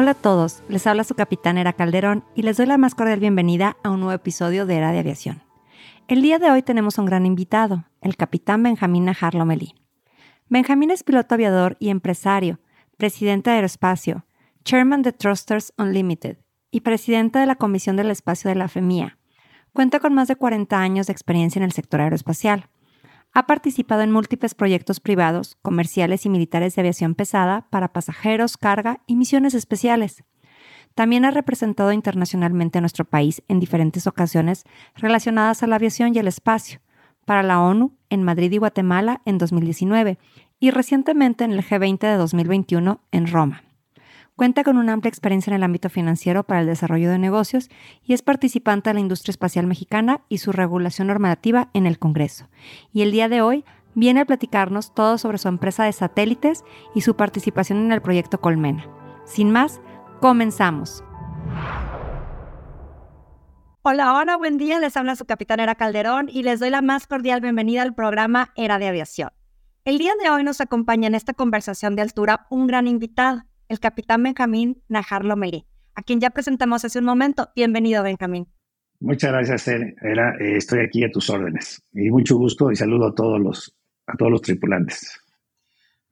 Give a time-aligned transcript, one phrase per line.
[0.00, 3.18] Hola a todos, les habla su capitán Era Calderón y les doy la más cordial
[3.18, 5.42] bienvenida a un nuevo episodio de Era de Aviación.
[6.06, 9.74] El día de hoy tenemos un gran invitado, el capitán Benjamín Najar Lomelí.
[10.48, 12.60] Benjamín es piloto aviador y empresario,
[12.96, 14.24] presidente de Aeroespacio,
[14.62, 16.38] chairman de Trusters Unlimited
[16.70, 19.18] y presidente de la Comisión del Espacio de la FEMIA.
[19.72, 22.68] Cuenta con más de 40 años de experiencia en el sector aeroespacial
[23.32, 29.00] ha participado en múltiples proyectos privados, comerciales y militares de aviación pesada para pasajeros, carga
[29.06, 30.24] y misiones especiales.
[30.94, 34.64] También ha representado internacionalmente a nuestro país en diferentes ocasiones
[34.96, 36.80] relacionadas a la aviación y el espacio,
[37.24, 40.18] para la ONU en Madrid y Guatemala en 2019
[40.58, 43.67] y recientemente en el G20 de 2021 en Roma.
[44.38, 47.68] Cuenta con una amplia experiencia en el ámbito financiero para el desarrollo de negocios
[48.04, 52.48] y es participante de la industria espacial mexicana y su regulación normativa en el Congreso.
[52.92, 53.64] Y el día de hoy
[53.96, 56.62] viene a platicarnos todo sobre su empresa de satélites
[56.94, 58.86] y su participación en el proyecto Colmena.
[59.24, 59.80] Sin más,
[60.20, 61.02] comenzamos.
[63.82, 64.78] Hola, hola, buen día.
[64.78, 68.52] Les habla su capitán Era Calderón y les doy la más cordial bienvenida al programa
[68.54, 69.30] Era de Aviación.
[69.84, 73.80] El día de hoy nos acompaña en esta conversación de altura un gran invitado el
[73.80, 77.50] capitán Benjamín Najar Lomelí, a quien ya presentamos hace un momento.
[77.54, 78.48] Bienvenido, Benjamín.
[79.00, 80.34] Muchas gracias, Era.
[80.40, 81.82] Eh, estoy aquí a tus órdenes.
[81.92, 85.20] Y mucho gusto y saludo a todos los, a todos los tripulantes.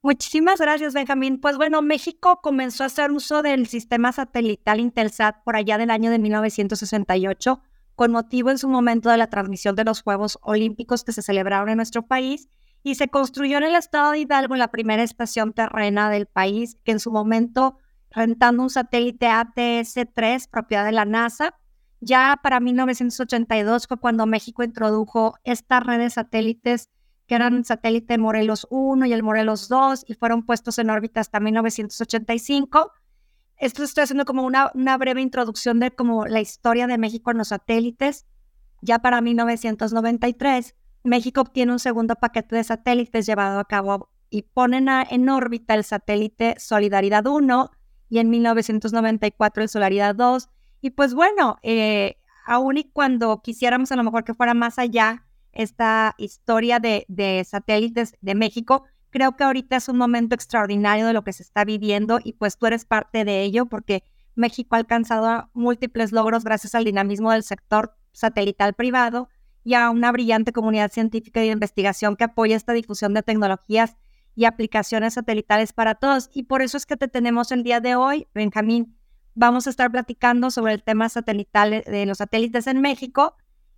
[0.01, 1.39] Muchísimas gracias, Benjamín.
[1.41, 6.11] Pues bueno, México comenzó a hacer uso del sistema satelital Intelsat por allá del año
[6.11, 7.61] de 1968,
[7.95, 11.69] con motivo en su momento de la transmisión de los Juegos Olímpicos que se celebraron
[11.69, 12.47] en nuestro país
[12.87, 16.93] y se construyó en el estado de Hidalgo la primera estación terrena del país, que
[16.93, 17.79] en su momento
[18.11, 21.53] rentando un satélite ATS-3, propiedad de la NASA.
[21.99, 26.89] Ya para 1982 fue cuando México introdujo esta red de satélites
[27.27, 31.19] que eran el satélite Morelos 1 y el Morelos 2 y fueron puestos en órbita
[31.19, 32.93] hasta 1985.
[33.57, 37.39] Esto estoy haciendo como una, una breve introducción de como la historia de México en
[37.39, 38.25] los satélites.
[38.81, 40.73] Ya para 1993
[41.07, 45.83] México obtiene un segundo paquete de satélites llevado a cabo y ponen en órbita el
[45.83, 47.71] satélite Solidaridad 1
[48.09, 50.49] y en 1994 el Solidaridad 2.
[50.81, 55.25] Y pues bueno, eh, aún y cuando quisiéramos a lo mejor que fuera más allá
[55.53, 61.13] esta historia de, de satélites de México, creo que ahorita es un momento extraordinario de
[61.13, 64.03] lo que se está viviendo y pues tú eres parte de ello porque
[64.35, 69.29] México ha alcanzado múltiples logros gracias al dinamismo del sector satelital privado
[69.67, 73.97] y a una brillante comunidad científica y de investigación que apoya esta difusión de tecnologías
[74.33, 76.29] y aplicaciones satelitales para todos.
[76.33, 78.97] Y por eso es que te tenemos el día de hoy, Benjamín.
[79.35, 83.35] Vamos a estar platicando sobre el tema satelital de los satélites en México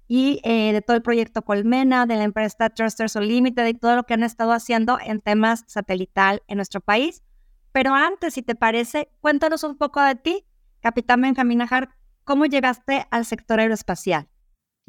[0.07, 4.03] y eh, de todo el proyecto Colmena, de la empresa Trusters Unlimited y todo lo
[4.03, 7.23] que han estado haciendo en temas satelital en nuestro país.
[7.71, 10.45] Pero antes, si te parece, cuéntanos un poco de ti,
[10.81, 11.89] Capitán Benjamín Ajar,
[12.25, 14.29] ¿cómo llegaste al sector aeroespacial?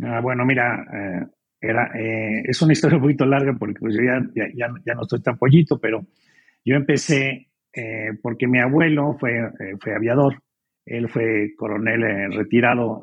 [0.02, 1.26] Ah, bueno, mira, eh,
[1.60, 5.02] era, eh, es una historia un poquito larga porque pues, yo ya, ya, ya, no
[5.02, 6.06] estoy tan pollito, pero
[6.64, 9.50] yo empecé eh, porque mi abuelo fue,
[9.80, 10.42] fue aviador.
[10.86, 13.02] Él fue coronel retirado,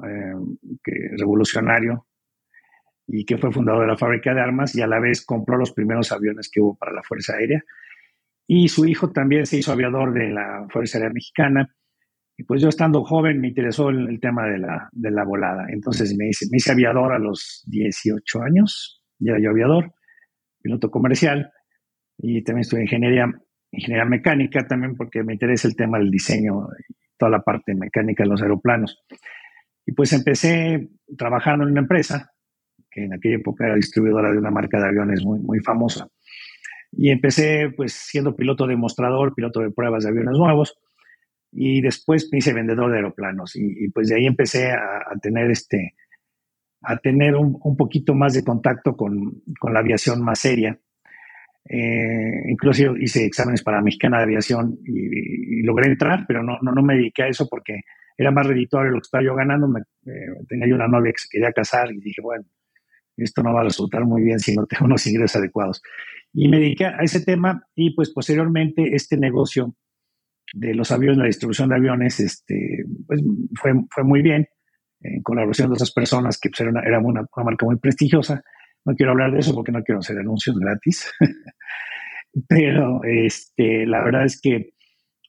[0.84, 2.08] que, revolucionario,
[3.08, 5.72] y que fue fundador de la fábrica de armas y a la vez compró los
[5.72, 7.64] primeros aviones que hubo para la Fuerza Aérea.
[8.46, 11.77] Y su hijo también se hizo aviador de la Fuerza Aérea Mexicana
[12.38, 15.66] y pues yo estando joven me interesó el, tema de la, de la, volada.
[15.70, 19.92] Entonces me hice, aviador a los 18 años, ya yo aviador,
[20.62, 21.52] piloto comercial,
[22.20, 23.26] y también estudié ingeniería,
[23.72, 26.68] ingeniería mecánica también porque me interesa el tema del diseño,
[27.18, 29.04] toda la parte mecánica de los aeroplanos.
[29.84, 32.34] Y pues empecé trabajando en una empresa
[32.92, 36.08] que en aquella época era distribuidora de una marca de aviones muy, muy famosa.
[36.92, 40.78] Y empecé pues siendo piloto demostrador, piloto de pruebas de aviones nuevos
[41.52, 45.96] y después me hice vendedor de aeroplanos y, pues de ahí empecé a, tener este
[46.82, 50.80] a tener un, un, poquito más de contacto con, con la aviación más seria.
[51.70, 56.82] Eh, incluso hice exámenes para Mexicana de Aviación y, logré entrar, pero no, no, no,
[56.82, 57.82] me dediqué a eso porque
[58.18, 59.68] era más redituable lo que estaba yo ganando.
[59.68, 62.46] Me, eh, tenía yo una novia que se quería casar y dije, bueno,
[63.18, 65.82] esto no va a resultar muy bien si no tengo unos ingresos adecuados.
[66.34, 69.76] Y me dediqué a ese tema y pues posteriormente este negocio
[70.54, 73.22] de los aviones, la distribución de aviones, este, pues
[73.60, 74.48] fue, fue muy bien,
[75.02, 78.42] en colaboración de otras personas que pues, era, una, era una, marca muy prestigiosa.
[78.86, 81.12] No quiero hablar de eso porque no quiero hacer anuncios gratis,
[82.48, 84.72] pero este, la verdad es que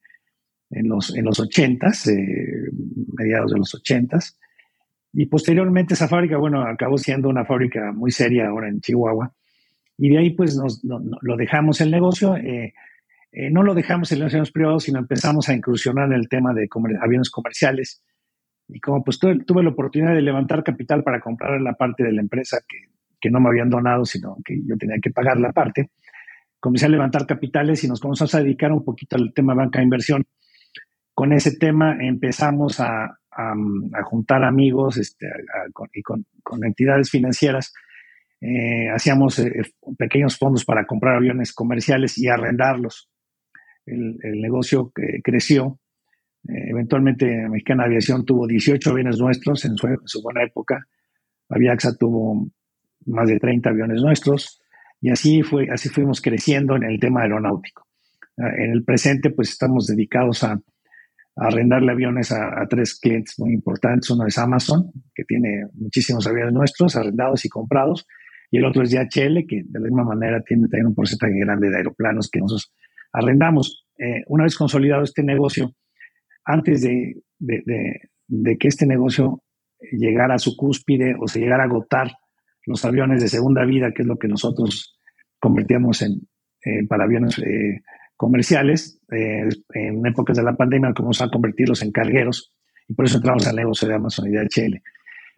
[0.71, 2.71] en, los, en los 80s, eh,
[3.17, 4.35] mediados de los 80s.
[5.13, 9.33] Y posteriormente esa fábrica, bueno, acabó siendo una fábrica muy seria ahora en Chihuahua.
[9.97, 12.37] Y de ahí pues nos, lo dejamos el negocio.
[12.37, 12.73] Eh,
[13.31, 16.53] eh, no lo dejamos en los aviones privados, sino empezamos a incursionar en el tema
[16.53, 16.69] de
[17.01, 18.03] aviones comerciales.
[18.67, 22.11] Y como pues tuve, tuve, la oportunidad de levantar capital para comprar la parte de
[22.11, 22.77] la empresa que,
[23.19, 25.89] que, no me habían donado, sino que yo tenía que pagar la parte,
[26.59, 29.85] comencé a levantar capitales y nos comenzamos a dedicar un poquito al tema banca de
[29.85, 30.23] inversión.
[31.19, 33.19] Con ese tema empezamos a,
[34.05, 35.27] juntar amigos este,
[35.93, 36.23] y con,
[36.63, 37.73] entidades financieras.
[38.39, 39.51] Eh, hacíamos eh,
[39.97, 43.09] pequeños fondos para comprar aviones comerciales y arrendarlos
[43.85, 45.81] el, negocio creció.
[46.47, 50.87] Eh, eventualmente Mexicana Aviación tuvo 18 aviones nuestros en su, buena época.
[51.49, 52.49] Aviaxa tuvo
[53.07, 54.61] más de 30 aviones nuestros
[55.01, 57.87] y así, fue, así fuimos creciendo en el tema aeronáutico.
[58.37, 60.61] Ah, en el presente pues estamos dedicados a,
[61.35, 64.09] arrendarle aviones a, tres clientes muy importantes.
[64.09, 68.05] Uno es Amazon, que tiene muchísimos aviones nuestros arrendados y comprados,
[68.51, 71.69] y el otro es DHL, que de la misma manera tiene también un porcentaje grande
[71.69, 72.73] de aeroplanos que nosotros
[73.13, 73.85] arrendamos.
[73.97, 75.75] Eh, una vez consolidado este negocio,
[76.45, 77.21] antes de,
[78.59, 79.43] que este negocio
[79.91, 82.11] llegara a su cúspide o se llegara a agotar
[82.65, 84.99] los aviones de segunda vida, que es lo que nosotros
[85.39, 86.27] convertíamos en,
[86.87, 87.81] para aviones eh,
[88.19, 92.53] comerciales, eh, en épocas de la pandemia comenzamos a convertirlos en cargueros
[92.87, 94.81] y por eso entramos al negocio de Amazon y de HL.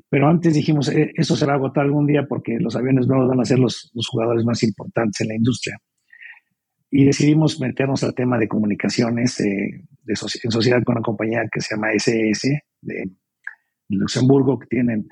[0.09, 3.45] Pero antes dijimos, eso se va agotar algún día porque los aviones nuevos van a
[3.45, 5.77] ser los jugadores más importantes en la industria
[6.91, 10.13] y decidimos meternos al tema de comunicaciones eh, de
[10.43, 13.09] en sociedad con una compañía que se llama SS de
[13.87, 15.07] Luxemburgo, que tienen,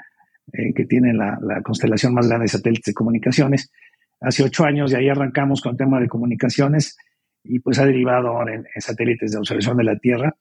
[0.52, 3.72] eh, que tienen la, constelación más grande de satélites de comunicaciones.
[4.20, 6.98] Hace ocho años y ahí arrancamos con el tema de comunicaciones
[7.44, 10.36] y pues ha derivado ahora en, satélites de observación de la Tierra.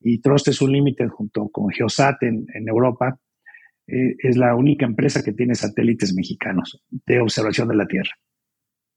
[0.00, 3.18] Y Trust es un límite junto con Geosat en, Europa.
[3.86, 8.12] Eh, es la única empresa que tiene satélites mexicanos de observación de la Tierra.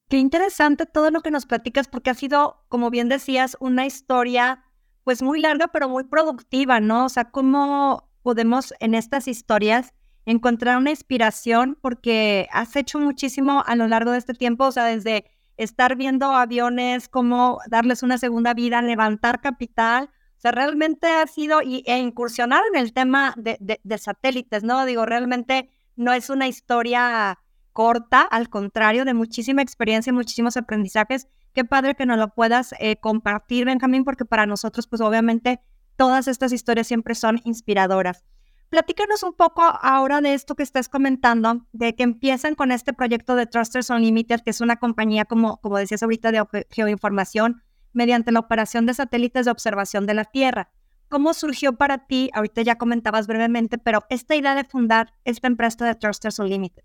[0.10, 4.64] Qué interesante todo lo que nos platicas porque ha sido, como bien decías, una historia
[5.04, 7.06] pues muy larga pero muy productiva, ¿no?
[7.06, 9.94] O sea, cómo podemos en estas historias
[10.26, 14.86] encontrar una inspiración porque has hecho muchísimo a lo largo de este tiempo, o sea,
[14.86, 15.26] desde
[15.58, 21.62] estar viendo aviones, cómo darles una segunda vida, levantar capital, o sea, realmente ha sido
[21.62, 24.86] e incursionar en el tema de, de satélites, ¿no?
[24.86, 27.40] Digo, realmente no es una historia
[27.76, 31.28] corta, al contrario, de muchísima experiencia y muchísimos aprendizajes.
[31.54, 35.60] Qué padre que nos lo puedas eh, compartir, Benjamín, porque para nosotros, pues obviamente,
[35.98, 38.24] todas estas historias siempre son inspiradoras.
[38.70, 43.36] Platícanos un poco ahora de esto que estás comentando, de que empiezan con este proyecto
[43.36, 48.40] de Trusters Unlimited, que es una compañía, como, como decías ahorita, de geoinformación, mediante la
[48.40, 50.72] operación de satélites de observación de la Tierra.
[51.08, 52.32] ¿Cómo surgió para ti?
[52.34, 56.84] Ahorita ya comentabas brevemente, pero esta idea de fundar esta empresa de Trusters Unlimited.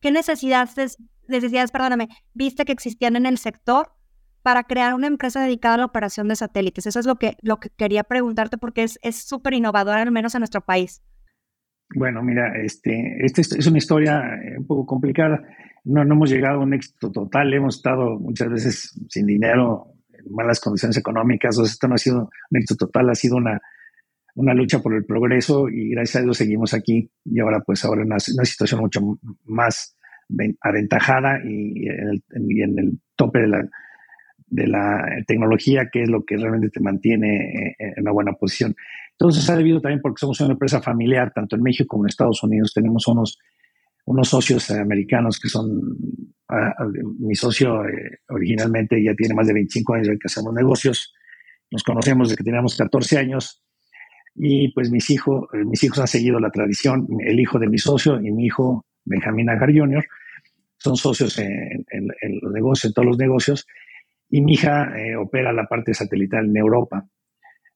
[0.00, 3.92] ¿Qué necesidades, necesidades, perdóname, viste que existían en el sector
[4.42, 6.86] para crear una empresa dedicada a la operación de satélites?
[6.86, 10.40] Eso es lo que, lo que quería preguntarte porque es súper innovadora, al menos en
[10.40, 11.00] nuestro país.
[11.94, 15.42] Bueno, mira, este, este es una historia eh, un poco complicada.
[15.84, 17.52] No, no hemos llegado a un éxito total.
[17.52, 21.58] Hemos estado muchas veces sin dinero, en malas condiciones económicas.
[21.58, 23.60] O esto no ha sido un éxito total, ha sido una,
[24.34, 28.02] una lucha por el progreso y gracias a Dios seguimos aquí y ahora pues ahora
[28.02, 29.00] en una, situación mucho
[29.44, 29.96] más
[30.60, 33.68] aventajada y en el, tope de la,
[34.46, 38.76] de la tecnología, que es lo que realmente te mantiene en una buena posición.
[39.20, 42.42] Entonces ha debido también porque somos una empresa familiar, tanto en México como en Estados
[42.42, 42.72] Unidos.
[42.72, 43.38] Tenemos unos,
[44.06, 45.78] unos socios americanos que son,
[47.18, 51.12] mi socio eh, originalmente ya tiene más de 25 años que hacemos negocios.
[51.70, 53.62] Nos conocemos desde que teníamos 14 años
[54.34, 58.18] Y pues mis hijos, mis hijos han seguido la tradición, el hijo de mi socio
[58.22, 60.02] y mi hijo Benjamín Agar Jr.
[60.78, 61.84] son socios en,
[62.40, 63.66] los negocios, en todos los negocios,
[64.30, 67.06] y mi hija eh, opera la parte satelital en Europa.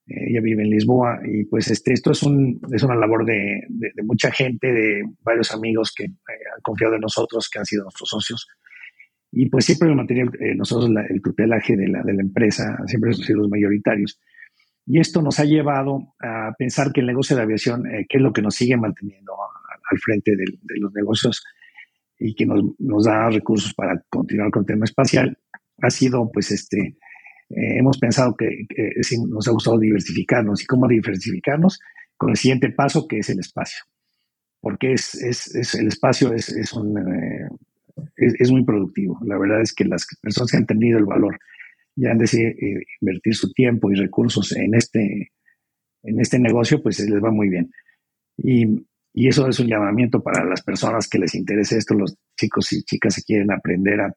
[0.07, 3.67] Eh, ella vive en Lisboa y pues este, esto es, un, es una labor de,
[4.03, 8.09] mucha gente, de varios amigos que eh, han confiado en nosotros, que han sido nuestros
[8.09, 8.49] socios.
[9.33, 13.27] Y pues siempre el material, nosotros el tutelaje de la, de la empresa, siempre hemos
[13.27, 14.21] sido los mayoritarios.
[14.87, 18.33] Y esto nos ha llevado a pensar que el negocio de aviación, que es lo
[18.33, 19.33] que nos sigue manteniendo
[19.91, 20.45] al frente de,
[20.79, 21.43] los negocios
[22.17, 25.37] y que nos, nos, da recursos para continuar con el tema espacial,
[25.83, 26.97] ha sido pues este,
[27.51, 28.67] eh, hemos pensado que,
[29.29, 30.63] nos ha gustado diversificarnos.
[30.63, 31.79] ¿Y cómo diversificarnos?
[32.17, 33.85] Con el siguiente paso, que es el espacio.
[34.61, 37.49] Porque es, es, el espacio es, es, un, eh,
[38.17, 39.19] es, muy productivo.
[39.25, 41.39] La verdad es que las personas que han tenido el valor
[41.97, 45.33] y han decidido eh, invertir su tiempo y recursos en este,
[46.03, 47.71] en este negocio, pues les va muy bien.
[48.39, 52.73] Y, y eso es un llamamiento para las personas que les interese esto, los chicos
[52.73, 54.15] y chicas que quieren aprender a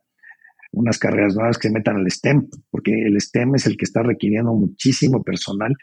[0.72, 4.04] unas carreras nuevas que se metan al STEM, porque el STEM es el que está
[4.04, 5.74] requiriendo muchísimo personal,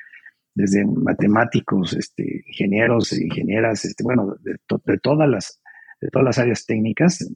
[0.54, 4.56] desde matemáticos, este, ingenieros, ingenieras, este, bueno, de,
[4.98, 5.60] todas las,
[6.00, 7.28] de todas las áreas técnicas,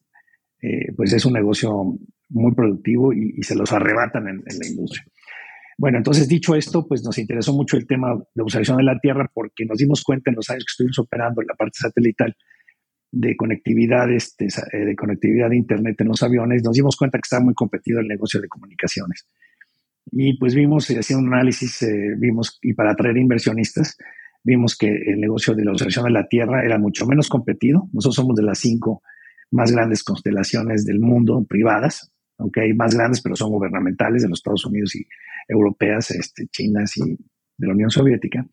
[0.62, 5.04] eh, pues es un negocio muy productivo y, se los arrebatan en, la industria.
[5.76, 9.30] Bueno, entonces dicho esto, pues nos interesó mucho el tema de observación de la Tierra
[9.32, 12.36] porque nos dimos cuenta en los años que estuvimos operando en la parte satelital
[13.10, 17.22] de conectividad, este, eh, de conectividad de Internet en los aviones, nos dimos cuenta que
[17.24, 19.26] estaba muy competido el negocio de comunicaciones.
[20.10, 23.96] Y pues vimos, eh, haciendo un análisis, eh, vimos, y para atraer inversionistas,
[24.44, 27.88] vimos que el negocio de la observación de la Tierra era mucho menos competido.
[27.92, 29.02] Nosotros somos de las cinco
[29.50, 34.38] más grandes constelaciones del mundo privadas, aunque hay más grandes, pero son gubernamentales de los
[34.38, 35.06] Estados Unidos y
[35.48, 37.16] europeas, este, chinas y
[37.56, 38.46] de la Unión Soviética.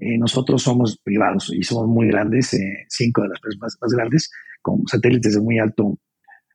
[0.00, 4.30] Eh, nosotros somos privados y somos muy grandes, eh, cinco de las empresas más, grandes,
[4.62, 5.98] con satélites de muy alto,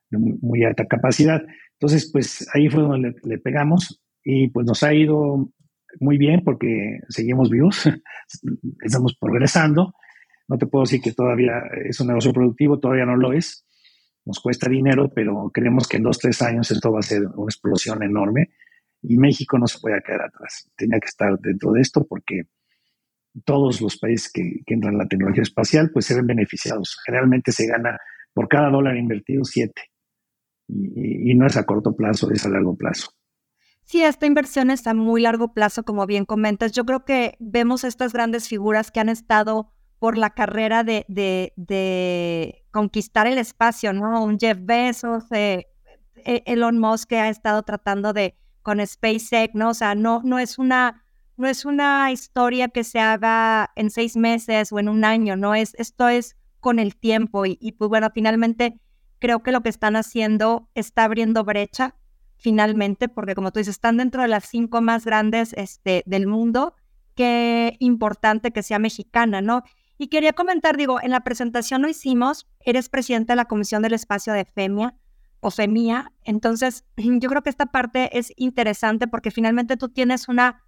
[0.10, 1.44] de muy, alta capacidad.
[1.74, 5.52] Entonces, pues ahí fue donde le, pegamos y pues nos ha ido
[6.00, 7.84] muy bien porque seguimos vivos,
[8.82, 9.94] estamos progresando.
[10.48, 13.64] No te puedo decir que todavía es un negocio productivo, todavía no lo es.
[14.25, 17.46] Nos cuesta dinero, pero creemos que en dos, tres años esto va a ser una
[17.46, 18.50] explosión enorme
[19.04, 20.68] y México no se puede quedar atrás.
[20.75, 22.48] Tenía que estar dentro de esto porque
[23.44, 26.98] todos los países que, entran en la tecnología espacial, pues se ven beneficiados.
[27.06, 27.98] Generalmente se gana
[28.34, 29.82] por cada dólar invertido siete.
[30.68, 33.10] Y, no es a corto plazo, es a largo plazo.
[33.84, 36.72] Sí, esta inversión está a muy largo plazo, como bien comentas.
[36.72, 42.63] Yo creo que vemos estas grandes figuras que han estado por la carrera de, de,
[42.72, 44.24] conquistar el espacio, ¿no?
[44.24, 45.68] Un Jeff Bezos, eh,
[46.15, 49.70] e-, Elon Musk que ha estado tratando de con SpaceX, ¿no?
[49.70, 51.05] O sea, no, no es una
[51.38, 55.56] no es una historia que se haga en seis meses o en un año, no
[55.56, 58.80] es, esto es con el tiempo y, pues bueno, finalmente
[59.20, 61.96] creo que lo que están haciendo está abriendo brecha
[62.38, 66.75] finalmente, porque como tú dices, están dentro de las cinco más grandes este, del mundo,
[67.15, 69.63] qué importante que sea mexicana, ¿no?
[69.98, 73.94] Y quería comentar, digo, en la presentación lo hicimos, eres presidente de la Comisión del
[73.94, 74.96] Espacio de FEMIA
[75.39, 80.63] o FEMIA, entonces yo creo que esta parte es interesante porque finalmente tú tienes una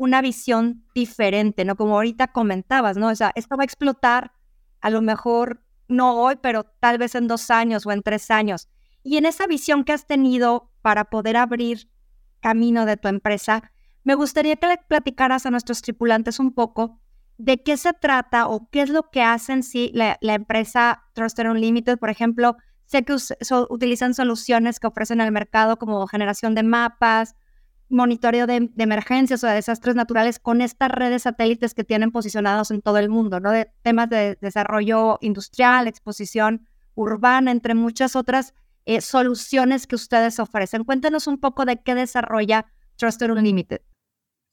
[0.00, 1.76] una visión diferente, ¿no?
[1.76, 3.08] Como ahorita comentabas, ¿no?
[3.08, 4.32] O sea, esto va a explotar
[4.80, 8.70] a lo mejor no hoy, pero tal vez en dos años o en tres años.
[9.02, 11.90] Y en esa visión que has tenido para poder abrir
[12.40, 16.98] camino de tu empresa, me gustaría que le platicaras a nuestros tripulantes un poco
[17.36, 21.98] de qué se trata o qué es lo que hacen si la, empresa Trusted Unlimited,
[21.98, 23.14] por ejemplo, sé que
[23.68, 27.34] utilizan soluciones que ofrecen al mercado como generación de mapas,
[27.90, 32.80] monitoreo de, emergencias o de desastres naturales con estas redes satélites que tienen posicionados en
[32.80, 33.50] todo el mundo, ¿no?
[33.50, 38.54] De temas de desarrollo industrial, exposición urbana, entre muchas otras
[38.86, 40.84] eh, soluciones que ustedes ofrecen.
[40.84, 42.66] Cuéntanos un poco de qué desarrolla
[42.96, 43.80] Trusted Unlimited.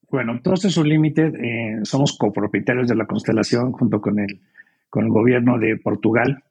[0.10, 4.41] Bueno, Trusted Unlimited eh, somos copropietarios de la constelación junto con el,
[4.89, 6.44] con el gobierno de Portugal.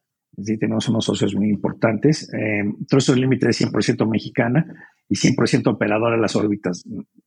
[0.43, 2.31] Sí, tenemos unos socios muy importantes.
[2.35, 4.67] Eh, Trusted Unlimited es 100% mexicana
[5.09, 6.85] y 100% operadora en las órbitas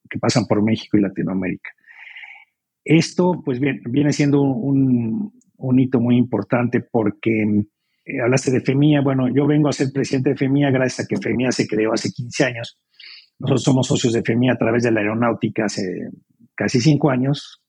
[0.10, 1.72] que pasan por México y Latinoamérica.
[2.84, 7.44] Esto, pues, bien, viene siendo un, un, hito muy importante porque
[8.06, 9.02] eh, hablaste de FEMIA.
[9.02, 12.10] Bueno, yo vengo a ser presidente de FEMIA gracias a que FEMIA se creó hace
[12.12, 12.80] 15 años.
[13.40, 16.10] Nosotros somos socios de FEMIA a través de la aeronáutica hace
[16.56, 17.64] casi cinco años.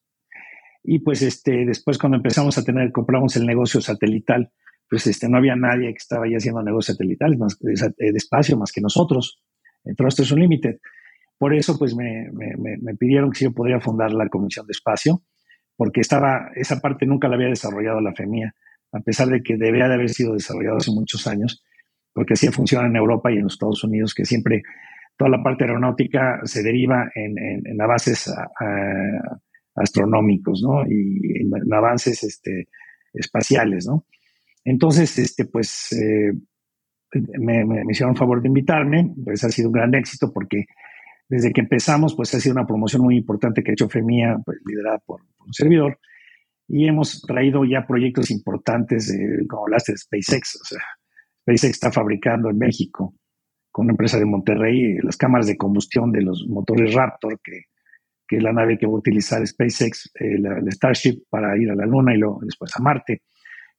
[0.83, 4.51] Y pues este, después cuando empezamos a tener, compramos el negocio satelital,
[4.91, 8.59] pues este, no había nadie que estaba ya haciendo negocios satelitales más de, de espacio
[8.59, 9.41] más que nosotros
[9.85, 10.79] en Trust Unlimited.
[11.39, 14.73] Por eso, pues me, me, me, pidieron que si yo podría fundar la Comisión de
[14.73, 15.23] Espacio,
[15.77, 18.55] porque estaba, esa parte nunca la había desarrollado la FEMIA,
[18.93, 21.65] a pesar de que debía de haber sido desarrollado hace muchos años,
[22.13, 24.63] porque así funciona en Europa y en los Estados Unidos, que siempre
[25.17, 28.31] toda la parte aeronáutica se deriva en, en, avances
[29.77, 30.85] astronómicos, ¿no?
[30.87, 32.69] Y en, avances este,
[33.15, 34.05] espaciales, ¿no?
[34.65, 36.33] Entonces, este, pues, eh,
[37.39, 40.67] me, me, hicieron favor de invitarme, pues ha sido un gran éxito porque
[41.29, 44.59] desde que empezamos, pues ha sido una promoción muy importante que ha hecho FEMIA, pues,
[44.67, 45.99] liderada por, un servidor,
[46.69, 49.13] y hemos traído ya proyectos importantes,
[49.49, 50.81] como hablaste de SpaceX, o sea,
[51.43, 53.15] SpaceX está fabricando en México
[53.71, 57.63] con una empresa de Monterrey las cámaras de combustión de los motores Raptor, que,
[58.37, 62.15] es la nave que va a utilizar SpaceX, el Starship, para ir a la Luna
[62.15, 63.23] y luego después a Marte.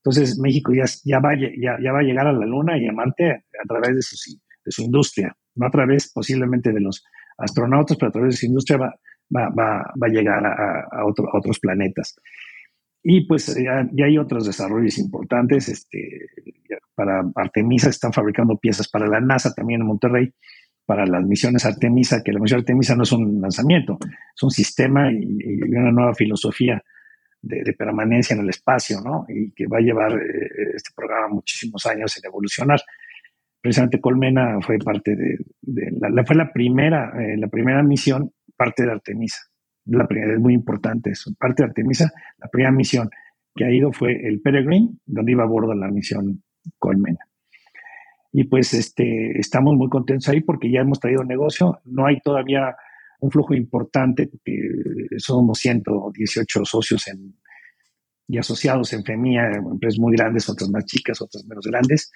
[0.04, 2.92] Entonces México ya, ya, va, ya, ya va a llegar a la Luna y a
[2.92, 7.04] Marte a través de su, de su industria, no a través posiblemente de los
[7.38, 8.96] astronautas, pero a través de su industria va,
[9.36, 12.16] va, va, va a llegar a, a, otros planetas.
[13.04, 15.70] Y pues ya, hay otros desarrollos importantes.
[15.70, 16.28] Este,
[16.96, 20.34] para Artemisa están fabricando piezas para la NASA también en Monterrey,
[20.86, 25.12] para las misiones Artemisa, que la misión Artemisa no es un lanzamiento, es un sistema
[25.12, 25.26] y,
[25.72, 26.84] una nueva filosofía
[27.42, 29.26] de, permanencia en el espacio, ¿no?
[29.28, 32.80] Y que va a llevar eh, este programa muchísimos años en evolucionar
[33.62, 35.38] precisamente Colmena fue parte de,
[36.00, 39.40] la, fue la primera, eh, la primera misión, parte de Artemisa.
[39.86, 41.32] La primera, es muy importante eso.
[41.40, 43.10] Parte de Artemisa, la primera misión
[43.56, 46.44] que ha ido fue el Peregrine, donde iba a bordo la misión
[46.78, 47.20] Colmena.
[48.32, 51.82] Y pues este, estamos muy contentos ahí porque ya hemos traído negocio.
[51.86, 52.76] No hay todavía
[53.22, 54.60] un flujo importante, porque
[55.18, 57.06] somos 118 socios
[58.28, 62.12] y asociados en FEMIA, empresas muy grandes, otras más chicas, otras menos grandes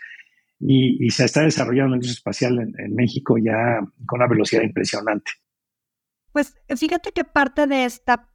[0.59, 5.31] y, se está desarrollando la industria espacial en, México ya con una velocidad impresionante.
[6.31, 8.29] Pues fíjate que parte de esta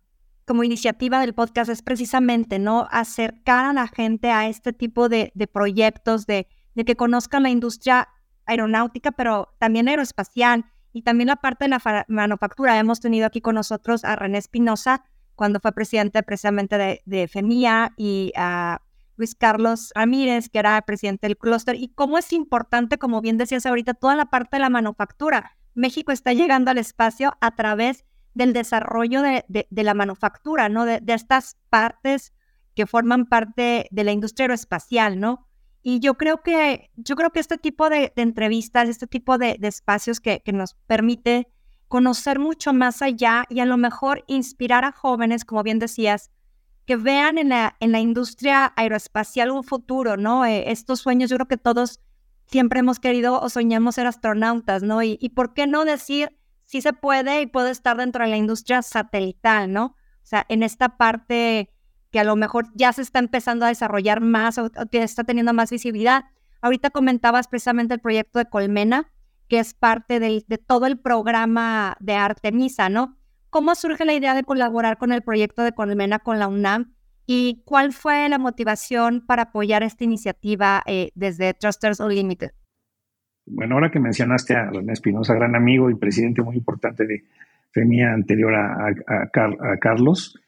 [0.46, 2.88] como iniciativa del podcast es precisamente, ¿no?
[2.90, 8.09] Acercar a la gente a este tipo de, proyectos, de, que conozcan la industria
[8.46, 12.79] aeronáutica, pero también aeroespacial y también la parte de la manufactura.
[12.79, 17.92] Hemos tenido aquí con nosotros a René Espinosa, cuando fue presidente precisamente de, de FEMIA
[17.96, 18.83] y a
[19.16, 23.66] Luis Carlos Ramírez, que era presidente del clúster, y cómo es importante, como bien decías
[23.66, 25.57] ahorita, toda la parte de la manufactura.
[25.74, 30.85] México está llegando al espacio a través del desarrollo de, la manufactura, ¿no?
[30.85, 32.33] De, estas partes
[32.74, 35.46] que forman parte de la industria aeroespacial, ¿no?
[35.83, 40.21] Y yo creo que, yo creo que este tipo de, entrevistas, este tipo de, espacios
[40.21, 41.49] que, nos permite
[41.88, 46.31] conocer mucho más allá y a lo mejor inspirar a jóvenes, como bien decías,
[46.87, 50.45] que vean en la, en la industria aeroespacial un futuro, ¿no?
[50.45, 52.01] Eh, estos sueños, yo creo que todos
[52.51, 55.03] siempre hemos querido o soñamos ser astronautas, ¿no?
[55.03, 58.83] Y, por qué no decir si se puede y puede estar dentro de la industria
[58.83, 59.97] satelital, ¿no?
[60.23, 61.71] O sea, en esta parte
[62.11, 65.53] que a lo mejor ya se está empezando a desarrollar más o, que está teniendo
[65.53, 66.25] más visibilidad.
[66.61, 69.11] Ahorita comentabas precisamente el proyecto de Colmena,
[69.49, 73.16] que es parte de todo el programa de Artemisa, ¿no?
[73.51, 76.94] ¿Cómo surge la idea de colaborar con el proyecto de Colmena con la UNAM?
[77.27, 82.53] ¿Y cuál fue la motivación para apoyar esta iniciativa eh, desde Trusters Unlimited?
[83.46, 87.25] Bueno, ahora que mencionaste a René Espinosa, gran amigo y presidente muy importante de
[87.73, 88.94] FEMIA anterior a,
[89.81, 90.38] Carlos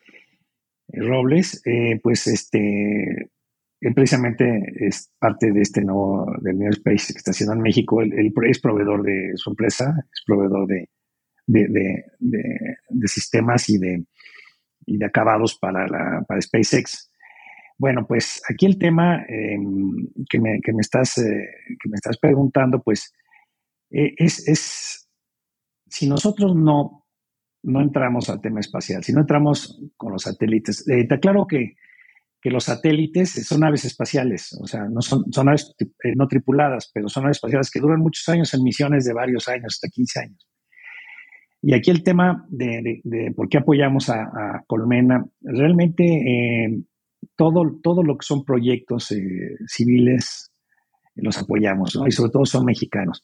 [0.94, 3.30] Robles, eh, pues este,
[3.94, 8.00] precisamente es parte de este nuevo, del New Space que está haciendo en México.
[8.02, 10.88] Él, es proveedor de su empresa, es proveedor de,
[11.46, 14.04] de, sistemas y de,
[14.86, 17.10] de acabados para, la, para SpaceX.
[17.78, 21.48] Bueno, pues aquí el tema em, que, me, estás, eh,
[21.80, 23.12] que me estás preguntando, pues
[23.90, 25.08] eh, es,
[25.88, 27.01] si nosotros no,
[27.62, 31.74] no entramos al tema espacial, si no entramos con los satélites, eh, está claro que,
[32.40, 35.74] que, los satélites son aves espaciales, o sea, no son, son aves
[36.16, 39.74] no tripuladas, pero son aves espaciales que duran muchos años en misiones de varios años,
[39.74, 40.48] hasta 15 años.
[41.64, 43.00] Y aquí el tema de,
[43.36, 46.82] por qué apoyamos a, Colmena, realmente eh,
[47.36, 50.52] todo, todo lo que son proyectos eh, civiles
[51.14, 53.22] los apoyamos, y sobre todo son mexicanos.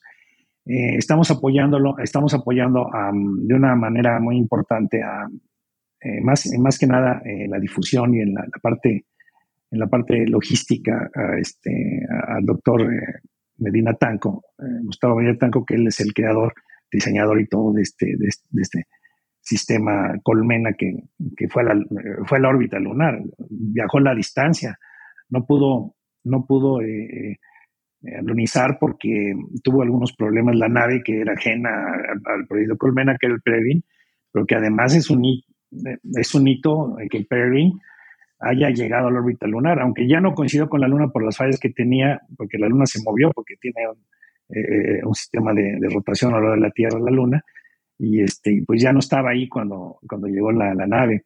[0.68, 5.26] Eh, estamos apoyándolo, estamos apoyando de una manera muy importante a,
[6.22, 9.07] más, más que nada la difusión y en la, parte
[9.70, 12.87] en la parte logística este, al doctor
[13.57, 14.44] Medina Tanco,
[14.83, 16.52] Gustavo Medina Tanco, que él es el creador
[16.90, 18.87] diseñador y todo de este, de este,
[19.40, 20.94] sistema Colmena que,
[21.48, 21.85] fue, a la,
[22.26, 24.78] fue la órbita lunar, viajó la distancia,
[25.31, 27.38] no pudo, no pudo eh,
[28.02, 31.70] eh porque tuvo algunos problemas la nave que era ajena
[32.24, 33.82] al, proyecto Colmena, que era el Peregrine,
[34.32, 35.24] pero que además es un,
[36.14, 37.74] es un hito que Peregrine
[38.40, 41.37] haya llegado a la órbita lunar, aunque ya no coincidió con la Luna por las
[41.37, 43.98] fallas que tenía, porque la Luna se movió, porque tiene un,
[44.56, 47.44] eh, sistema de, rotación a lo de la Tierra la Luna,
[47.98, 51.24] y este, pues ya no estaba ahí cuando, cuando llegó la, nave.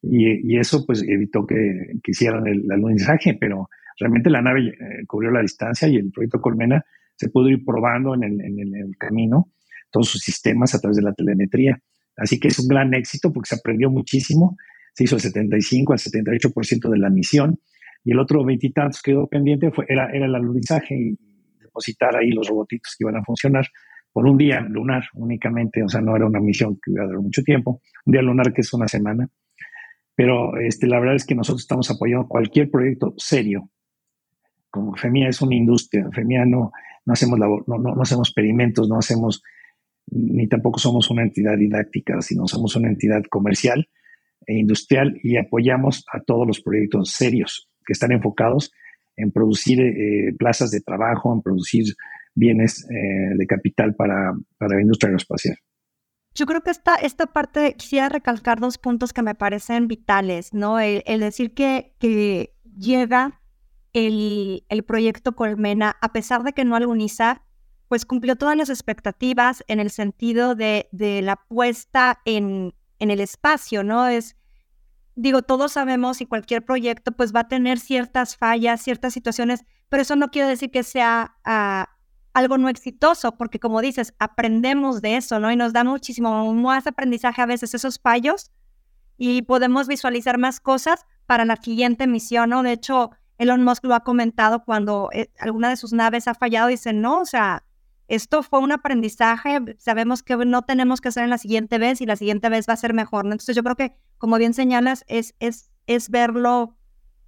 [0.00, 5.30] Y, eso pues evitó que, que hicieran el, alunizaje, pero realmente la nave eh, cubrió
[5.30, 9.52] la distancia y el proyecto Colmena se pudo ir probando en el, camino
[9.90, 11.78] todos sus sistemas a través de la telemetría.
[12.16, 14.56] Así que es un gran éxito porque se aprendió muchísimo
[14.96, 17.60] se hizo el 75 al 78% de la misión
[18.02, 21.18] y el otro veintitantos que quedó pendiente fue, era, era el alunizaje y
[21.60, 23.66] depositar ahí los robotitos que iban a funcionar
[24.10, 27.20] por un día lunar únicamente, o sea, no era una misión que iba a durar
[27.20, 29.28] mucho tiempo, un día lunar que es una semana,
[30.14, 33.68] pero este, la verdad es que nosotros estamos apoyando cualquier proyecto serio,
[34.70, 36.72] como FEMIA es una industria, FEMIA no,
[37.04, 39.42] no, hacemos, labor, no, no, no hacemos experimentos, no hacemos,
[40.06, 43.88] ni tampoco somos una entidad didáctica, sino somos una entidad comercial
[44.46, 48.72] e industrial y apoyamos a todos los proyectos serios que están enfocados
[49.16, 51.84] en producir eh, plazas de trabajo, en producir
[52.34, 55.56] bienes eh, de capital para, la industria aeroespacial.
[56.34, 60.78] Yo creo que esta, esta parte, quisiera recalcar dos puntos que me parecen vitales, ¿no?
[60.78, 63.40] El, decir que, que llega
[63.96, 67.40] el, el, proyecto Colmena, a pesar de que no aluniza,
[67.88, 73.20] pues cumplió todas las expectativas en el sentido de, de la puesta en, en el
[73.20, 74.06] espacio, ¿no?
[74.06, 74.36] Es,
[75.14, 80.02] digo, todos sabemos y cualquier proyecto pues va a tener ciertas fallas, ciertas situaciones, pero
[80.02, 81.88] eso no quiere decir que sea ah,
[82.34, 85.50] algo no exitoso, porque como dices, aprendemos de eso, ¿no?
[85.50, 88.50] Y nos da muchísimo más aprendizaje a veces esos fallos
[89.16, 92.62] y podemos visualizar más cosas para la siguiente misión, ¿no?
[92.62, 96.68] De hecho, Elon Musk lo ha comentado cuando eh, alguna de sus naves ha fallado,
[96.68, 97.64] dice, no, o sea,
[98.08, 102.06] esto fue un aprendizaje, sabemos que no tenemos que hacer en la siguiente vez y
[102.06, 103.24] la siguiente vez va a ser mejor.
[103.24, 103.32] ¿no?
[103.32, 106.76] Entonces yo creo que, como bien señalas, es, es, es verlo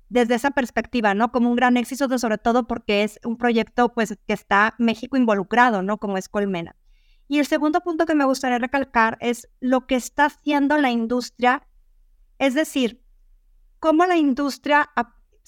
[0.08, 1.32] desde esa perspectiva, ¿no?
[1.32, 5.82] Como un gran éxito, sobre todo porque es un proyecto pues que está México involucrado,
[5.82, 5.98] ¿no?
[5.98, 6.76] Como es Colmena.
[7.26, 11.66] Y el segundo punto que me gustaría recalcar es lo que está haciendo la industria,
[12.38, 13.02] es decir,
[13.80, 14.88] cómo la industria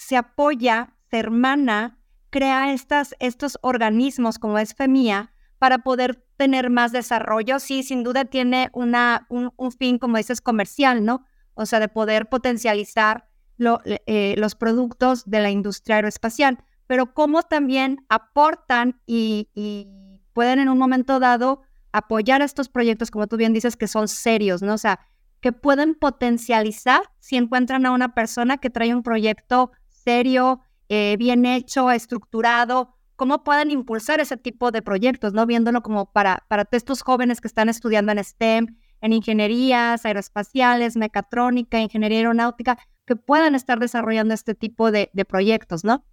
[0.00, 1.98] se apoya, se hermana
[2.30, 7.60] crea estas, estos organismos como es FEMIA para poder tener más desarrollo.
[7.60, 11.26] Sí, sin duda tiene una, un, fin, como dices, comercial, ¿no?
[11.52, 18.06] O sea, de poder potencializar eh, los productos de la industria aeroespacial, pero cómo también
[18.08, 19.86] aportan y, y
[20.32, 21.60] pueden en un momento dado
[21.92, 24.72] apoyar estos proyectos, como tú bien dices, que son serios, ¿no?
[24.72, 24.98] O sea,
[25.42, 31.46] que pueden potencializar si encuentran a una persona que trae un proyecto serio, eh, bien
[31.46, 35.46] hecho, estructurado, cómo pueden impulsar ese tipo de proyectos, ¿no?
[35.46, 38.66] Viéndolo como para, para estos jóvenes que están estudiando en STEM,
[39.02, 46.04] en ingenierías aeroespaciales, mecatrónica, ingeniería aeronáutica, que puedan estar desarrollando este tipo de, proyectos, ¿no?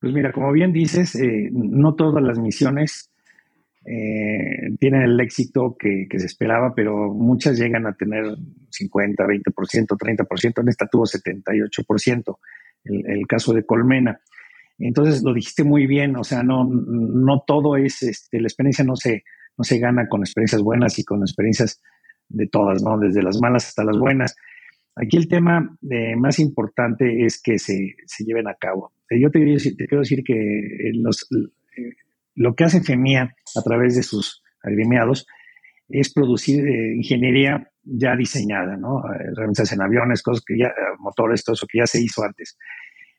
[0.00, 3.10] Pues mira, como bien dices, eh, no todas las misiones
[3.86, 8.24] eh, tienen el éxito que, se esperaba, pero muchas llegan a tener
[8.70, 12.38] 50, 20%, 30%, en esta tuvo 78%
[12.88, 14.20] el, caso de Colmena.
[14.78, 18.96] Entonces lo dijiste muy bien, o sea, no, no todo es, este, la experiencia no
[18.96, 19.24] se,
[19.56, 21.80] no se gana con experiencias buenas y con experiencias
[22.28, 22.98] de todas, ¿no?
[22.98, 24.36] Desde las malas hasta las buenas.
[24.96, 28.92] Aquí el tema eh, más importante es que se, lleven a cabo.
[29.10, 31.28] Eh, yo te, te quiero decir que eh, los,
[32.34, 35.26] lo que hace FEMIA a través de sus agremiados
[35.88, 39.02] es producir ingeniería ya diseñada, ¿no?
[39.14, 42.58] Herramientas en aviones, cosas que ya, motores, todo eso que ya se hizo antes.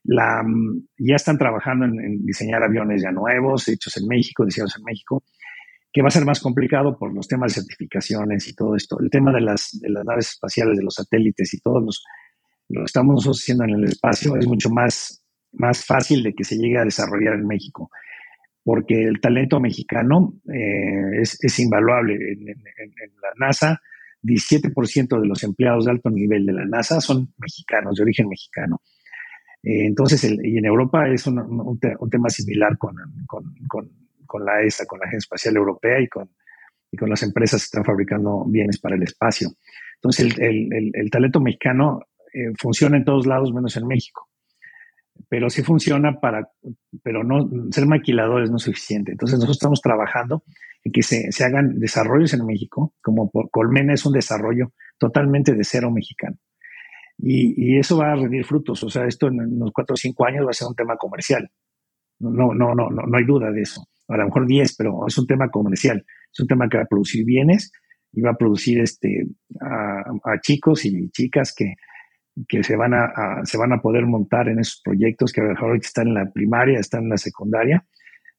[0.04, 4.84] La, mm, ya están trabajando en, diseñar aviones ya nuevos, hechos en México, diseñados en
[4.84, 5.24] México,
[5.92, 9.00] que va a ser más complicado por los temas de certificaciones y todo esto.
[9.00, 12.04] El tema de las, de las naves espaciales, de los satélites y todos los,
[12.70, 16.58] lo estamos nosotros haciendo en el espacio es mucho más, más fácil de que se
[16.58, 17.90] llegue a desarrollar en México,
[18.64, 22.16] porque el talento mexicano eh, es, es, invaluable.
[22.16, 23.82] En, en la NASA,
[24.28, 28.82] 17% de los empleados de alto nivel de la NASA son mexicanos, de origen mexicano.
[29.64, 31.80] Eh, entonces, y en Europa es un,
[32.12, 32.96] tema similar con,
[34.46, 36.30] la ESA, con la Agencia Espacial Europea y con,
[36.98, 39.50] con las empresas que están fabricando bienes para el espacio.
[39.96, 42.02] Entonces, el, talento mexicano
[42.34, 44.30] eh, funciona en todos lados menos en México.
[45.30, 46.52] Pero sí funciona para,
[47.02, 49.14] pero no, ser maquiladores no es suficiente.
[49.14, 50.44] Entonces, nosotros estamos trabajando
[50.92, 55.92] que se, hagan desarrollos en México, como por Colmena es un desarrollo totalmente de cero
[55.92, 56.38] mexicano.
[57.18, 58.84] Y, eso va a rendir frutos.
[58.84, 61.50] O sea, esto en unos cuatro o cinco años va a ser un tema comercial.
[62.20, 63.82] No, no, no, no, no hay duda de eso.
[64.08, 66.06] A lo mejor diez, pero es un tema comercial.
[66.32, 67.72] Es un tema que va a producir bienes
[68.14, 69.28] iba a producir este,
[69.62, 71.76] a, chicos y chicas que,
[72.48, 75.50] que se, van a, se van a poder montar en esos proyectos que a lo
[75.52, 77.86] mejor están en la primaria, están en la secundaria,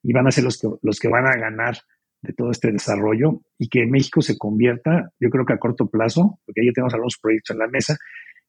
[0.03, 1.77] y van a ser los que, los que van a ganar
[2.21, 6.39] de todo este desarrollo y que México se convierta, yo creo que a corto plazo,
[6.45, 7.97] porque ya tenemos algunos proyectos en la mesa,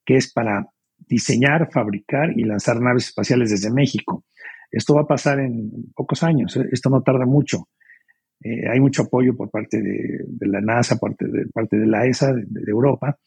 [0.05, 0.67] que es para
[0.99, 4.25] diseñar, fabricar y lanzar naves espaciales desde México.
[4.71, 6.69] Esto va a pasar en pocos años, ¿eh?
[6.73, 7.69] esto no tarda mucho.
[8.43, 12.07] Eh, hay mucho apoyo por parte de, la NASA, por parte de, parte de la
[12.07, 13.19] ESA de, Europa.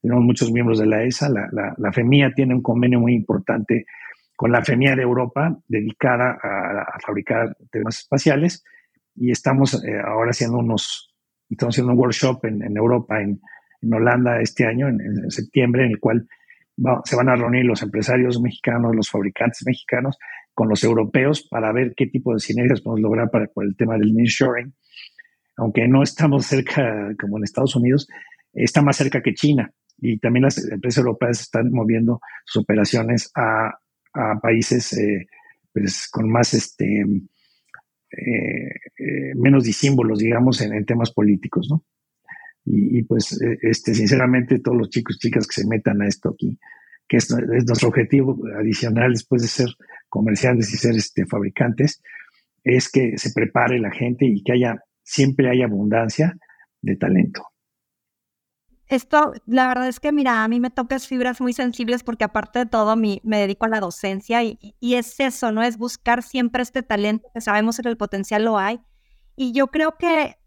[0.00, 1.28] Tenemos muchos miembros de la ESA.
[1.28, 3.86] La, la, FEMIA tiene un convenio muy importante
[4.36, 8.64] con la FEMIA de Europa dedicada a, fabricar temas espaciales
[9.20, 11.14] y estamos eh, ahora haciendo unos,
[11.50, 13.38] estamos haciendo un workshop en, Europa, en,
[13.92, 16.26] Holanda este año, en, septiembre, en el cual
[17.04, 20.18] se van a reunir los empresarios mexicanos, los fabricantes mexicanos
[20.54, 23.98] con los europeos para ver qué tipo de sinergias podemos lograr para, por el tema
[23.98, 24.74] del nearshoring.
[25.58, 28.08] Aunque no estamos cerca como en Estados Unidos,
[28.54, 33.78] está más cerca que China y también las empresas europeas están moviendo sus operaciones a,
[34.42, 35.26] países eh,
[35.72, 37.04] pues, con más este,
[38.10, 41.84] eh, eh, menos disímbolos, digamos, en, temas políticos, ¿no?
[42.64, 46.58] Y, pues, este, sinceramente, todos los chicos y chicas que se metan a esto aquí,
[47.08, 49.68] que es, nuestro objetivo adicional después de ser
[50.08, 52.00] comerciales y ser este, fabricantes,
[52.62, 56.36] es que se prepare la gente y que haya, siempre haya abundancia
[56.82, 57.42] de talento.
[58.90, 62.58] Esto, la verdad es que, mira, a mí me tocas fibras muy sensibles porque aparte
[62.58, 65.62] de todo me dedico a la docencia y, y, es eso, ¿no?
[65.62, 68.80] Es buscar siempre este talento que sabemos que el potencial lo hay.
[69.36, 70.38] Y yo creo que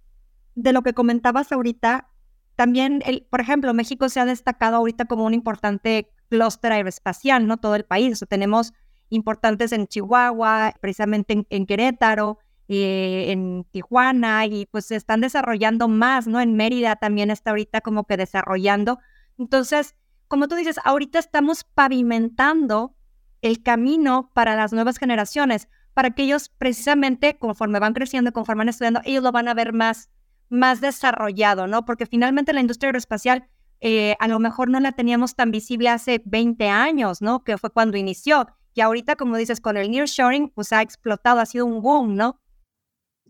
[0.56, 2.10] de lo que comentabas ahorita,
[2.56, 7.58] también, el, por ejemplo, México se ha destacado ahorita como un importante clúster aeroespacial, ¿no?
[7.58, 8.22] Todo el país.
[8.22, 8.74] O tenemos
[9.10, 16.28] importantes en Chihuahua, precisamente en, Querétaro, eh, en Tijuana, y pues se están desarrollando más,
[16.28, 16.40] ¿no?
[16.40, 19.00] En Mérida también está ahorita como que desarrollando.
[19.38, 19.96] Entonces,
[20.28, 22.96] como tú dices, ahorita estamos pavimentando
[23.42, 28.70] el camino para las nuevas generaciones, para que ellos precisamente, conforme van creciendo, conforme van
[28.70, 30.10] estudiando, ellos lo van a ver más,
[30.50, 31.86] más desarrollado, ¿no?
[31.86, 33.48] Porque finalmente la industria aeroespacial
[33.86, 37.44] eh, a lo mejor no la teníamos tan visible hace 20 años, ¿no?
[37.44, 38.48] Que fue cuando inició.
[38.74, 42.40] Y ahorita, como dices, con el nearshoring, pues ha explotado, ha sido un boom, ¿no?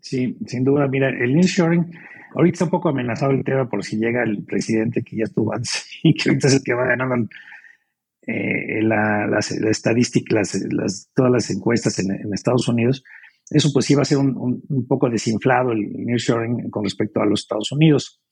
[0.04, 0.88] Sí, sin duda.
[0.88, 1.86] Mira, el nearshoring,
[2.36, 5.54] ahorita está un poco amenazado el tema por si llega el presidente que ya estuvo
[5.54, 7.30] antes y que ahorita es el que va ganando
[8.28, 13.04] eh, la, las, estadísticas, las, todas las encuestas en, Estados Unidos.
[13.50, 17.26] Eso pues sí va a ser un, un poco desinflado el nearshoring con respecto a
[17.26, 18.24] los Estados Unidos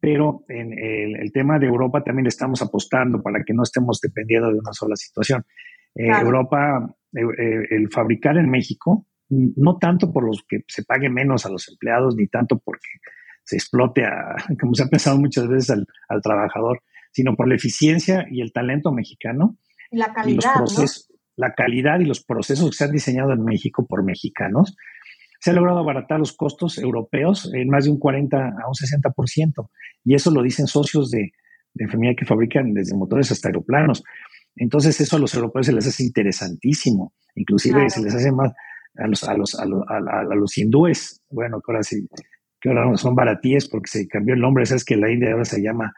[0.00, 4.58] pero en el, tema de Europa también estamos apostando para que no estemos dependiendo de
[4.58, 5.44] una sola situación.
[5.94, 11.08] Eh, Europa, eh, eh, el fabricar en México, no tanto por los que se pague
[11.08, 12.88] menos a los empleados, ni tanto porque
[13.44, 18.26] se explote, a, como se ha pensado muchas veces, al, trabajador, sino por la eficiencia
[18.30, 19.56] y el talento mexicano.
[19.90, 20.54] La calidad.
[21.36, 24.76] La calidad y los procesos que se han diseñado en México por mexicanos
[25.40, 29.70] se ha logrado abaratar los costos europeos en más de un 40 a un 60%.
[30.04, 31.32] Y eso lo dicen socios de,
[31.72, 34.02] de enfermedad que fabrican desde motores hasta aeroplanos.
[34.54, 37.14] Entonces eso a los europeos se les hace interesantísimo.
[37.34, 38.52] Inclusive se les hace más
[39.00, 41.22] a los, a los, a los, a, los hindúes.
[41.30, 42.06] Bueno, que ahora sí,
[42.60, 44.66] que ahora son baratíes porque se cambió el nombre.
[44.66, 45.92] Sabes que la India ahora se llama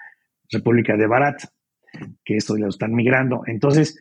[0.50, 1.42] República de Barat,
[2.24, 3.42] que esto ya lo están migrando.
[3.46, 3.98] Entonces,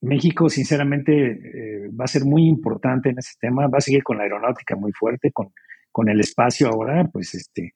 [0.00, 4.18] México, sinceramente, eh, va a ser muy importante en ese tema, va a seguir con
[4.18, 5.48] la aeronáutica muy fuerte, con,
[5.90, 7.74] con el espacio ahora, pues este,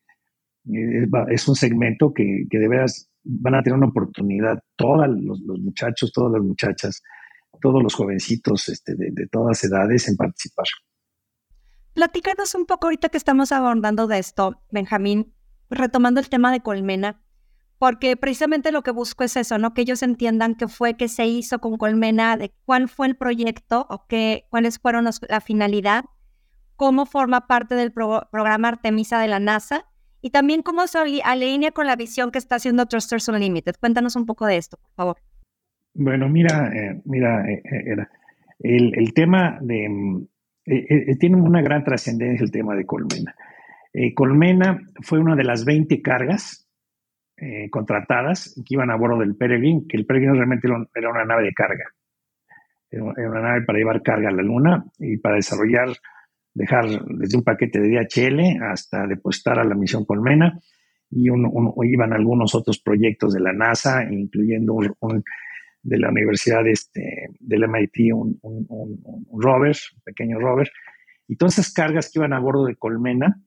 [0.72, 5.40] eh, es un segmento que, que, de veras van a tener una oportunidad, todos los,
[5.40, 7.02] muchachos, todas las muchachas,
[7.60, 10.66] todos los jovencitos este, de, todas edades en participar.
[11.94, 15.34] Platícanos un poco ahorita que estamos abordando de esto, Benjamín,
[15.68, 17.22] retomando el tema de Colmena
[17.80, 19.72] porque precisamente lo que busco es eso, ¿no?
[19.72, 23.86] Que ellos entiendan qué fue que se hizo con Colmena, de cuál fue el proyecto
[23.88, 26.04] o qué, cuáles fueron la finalidad,
[26.76, 29.86] cómo forma parte del programa Artemisa de la NASA
[30.20, 33.76] y también cómo se alinea con la visión que está haciendo Trusters Unlimited.
[33.80, 35.16] Cuéntanos un poco de esto, por favor.
[35.94, 38.06] Bueno, mira, eh, mira, eh, eh,
[38.60, 39.88] el, tema de...
[39.88, 40.26] Mm,
[41.18, 43.34] tiene una gran trascendencia el tema de Colmena.
[44.14, 46.70] Colmena fue una de las 20 cargas
[47.42, 51.44] eh, contratadas que iban a bordo del Peregrine, que el Peregrine realmente era una nave
[51.44, 51.86] de carga.
[52.90, 55.88] Era una nave para llevar carga a la Luna y para desarrollar,
[56.52, 60.60] dejar desde un paquete de DHL hasta depositar a la misión Colmena.
[61.08, 65.24] Y iban algunos otros proyectos de la NASA, incluyendo un,
[65.82, 70.70] de la Universidad este, del MIT, un, un, rover, un pequeño rover.
[71.26, 73.40] Y todas esas cargas que iban a bordo de Colmena,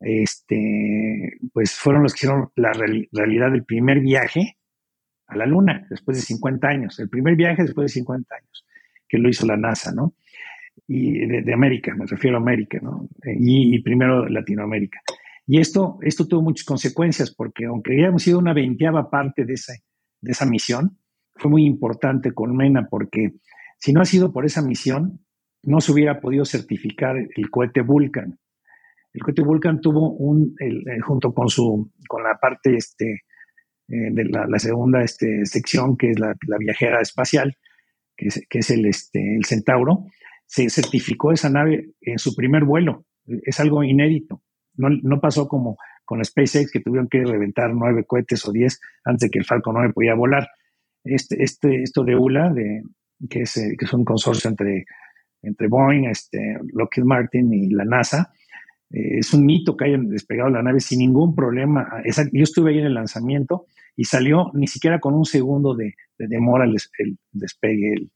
[0.00, 4.58] este, pues fueron los que hicieron la realidad del primer viaje
[5.26, 8.66] a la Luna, después de 50 años, el primer viaje después de 50 años,
[9.08, 10.14] que lo hizo la NASA, ¿no?
[10.86, 13.08] Y de, América, me refiero a América, ¿no?
[13.24, 15.00] Y, primero Latinoamérica.
[15.46, 19.72] Y esto, esto tuvo muchas consecuencias, porque aunque habíamos sido una veinteava parte de esa,
[20.20, 20.98] de esa misión,
[21.36, 23.34] fue muy importante Colmena, porque
[23.78, 25.20] si no ha sido por esa misión,
[25.62, 28.38] no se hubiera podido certificar el cohete Vulcan.
[29.12, 33.22] El cohete Vulcan tuvo un, eh, junto con su, con la parte este,
[33.88, 37.56] eh, de la, segunda este, sección, que es la, viajera espacial,
[38.16, 40.06] que es, que es el, este, el Centauro,
[40.46, 43.06] se certificó esa nave en su primer vuelo.
[43.26, 44.42] Es algo inédito.
[44.76, 49.26] No, no pasó como con SpaceX, que tuvieron que reventar nueve cohetes o diez antes
[49.26, 50.48] de que el Falcon 9 podía volar.
[51.04, 52.82] Este, este, esto de ULA, de,
[53.28, 54.86] que, es, eh, que es un consorcio entre,
[55.42, 58.32] entre Boeing, este, Lockheed Martin y la NASA,
[58.90, 62.02] eh, es un mito que hayan despegado la nave sin ningún problema.
[62.32, 66.64] yo estuve ahí en el lanzamiento y salió ni siquiera con un segundo de, demora
[66.64, 66.76] el,
[67.32, 68.08] despegue,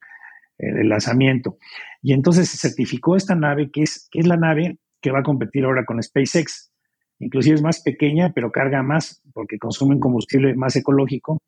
[0.58, 1.58] el, lanzamiento.
[2.02, 5.24] Y entonces se certificó esta nave, que es, que es la nave que va a
[5.24, 6.72] competir ahora con SpaceX.
[7.20, 11.42] Inclusive es más pequeña, pero carga más porque consume combustible más ecológico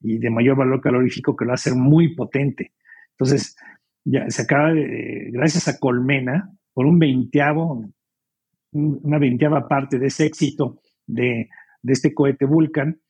[0.00, 2.72] y de mayor valor calorífico que lo va a hacer muy potente.
[3.12, 3.56] Entonces,
[4.04, 7.88] ya se acaba de, gracias a Colmena, por un veinteavo,
[8.72, 11.48] una veinteava parte de ese éxito de,
[11.82, 13.00] de este cohete Vulcan,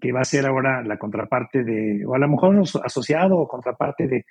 [0.00, 4.06] que va a ser ahora la contraparte de, o a lo mejor asociado o contraparte
[4.06, 4.26] de,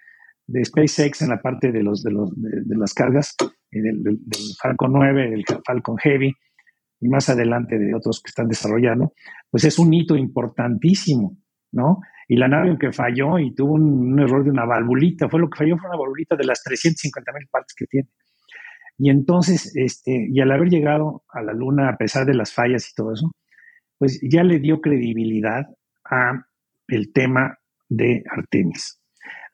[0.47, 3.35] de SpaceX en la parte de, los, de, los, de, las cargas,
[3.71, 4.19] eh, del, del,
[4.61, 6.33] Falcon 9, del Falcon Heavy
[6.99, 9.13] y más adelante de otros que están desarrollando,
[9.49, 11.37] pues es un hito importantísimo,
[11.71, 11.99] ¿no?
[12.27, 15.57] Y la nave, aunque falló y tuvo un, error de una valvulita, fue lo que
[15.57, 18.09] falló, fue una valvulita de las 350 mil partes que tiene.
[18.97, 22.89] Y entonces, este, y al haber llegado a la Luna, a pesar de las fallas
[22.89, 23.31] y todo eso,
[23.97, 25.65] pues ya le dio credibilidad
[26.05, 26.45] a
[26.87, 27.57] el tema
[27.89, 29.01] de Artemis.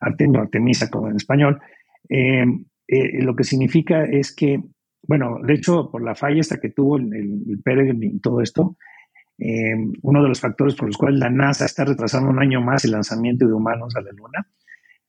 [0.00, 1.60] Artemis, Artemisa como en español,
[2.08, 2.44] eh,
[2.86, 4.60] eh, lo que significa es que,
[5.02, 8.76] bueno, de hecho, por la falla hasta que tuvo el, el, Peregrine y todo esto,
[9.38, 12.84] eh, uno de los factores por los cuales la NASA está retrasando un año más
[12.84, 14.46] el lanzamiento de humanos a la Luna,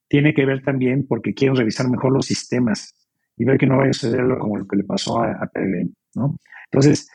[0.08, 2.96] tiene que ver también porque quieren revisar mejor los sistemas
[3.38, 5.50] y ver que no vaya a suceder como lo que le pasó a, a
[6.16, 6.36] ¿no?
[6.72, 7.10] Entonces,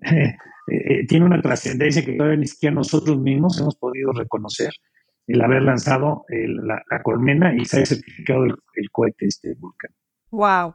[0.66, 4.70] Eh, eh, tiene una trascendencia que todavía ni siquiera nosotros mismos hemos podido reconocer
[5.26, 9.90] el haber lanzado la, colmena y se ha certificado el, cohete este Vulcan.
[10.30, 10.74] Wow.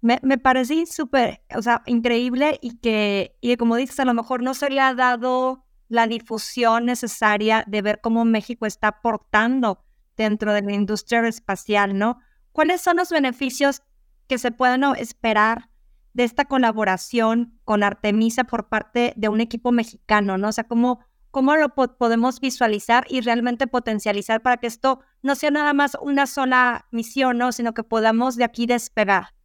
[0.00, 4.42] Me, me pareció súper, o sea, increíble y que, y como dices, a lo mejor
[4.42, 9.84] no se le ha dado la difusión necesaria de ver cómo México está aportando
[10.16, 12.18] dentro de la industria espacial, ¿no?
[12.52, 13.82] ¿Cuáles son los beneficios
[14.26, 15.70] que se pueden esperar
[16.14, 20.48] de esta colaboración con Artemisa por parte de un equipo mexicano, ¿no?
[20.48, 25.50] O sea, ¿cómo, cómo lo podemos visualizar y realmente potencializar para que esto no sea
[25.50, 27.52] nada más una sola misión, ¿no?
[27.52, 29.35] Sino que podamos de aquí despegar.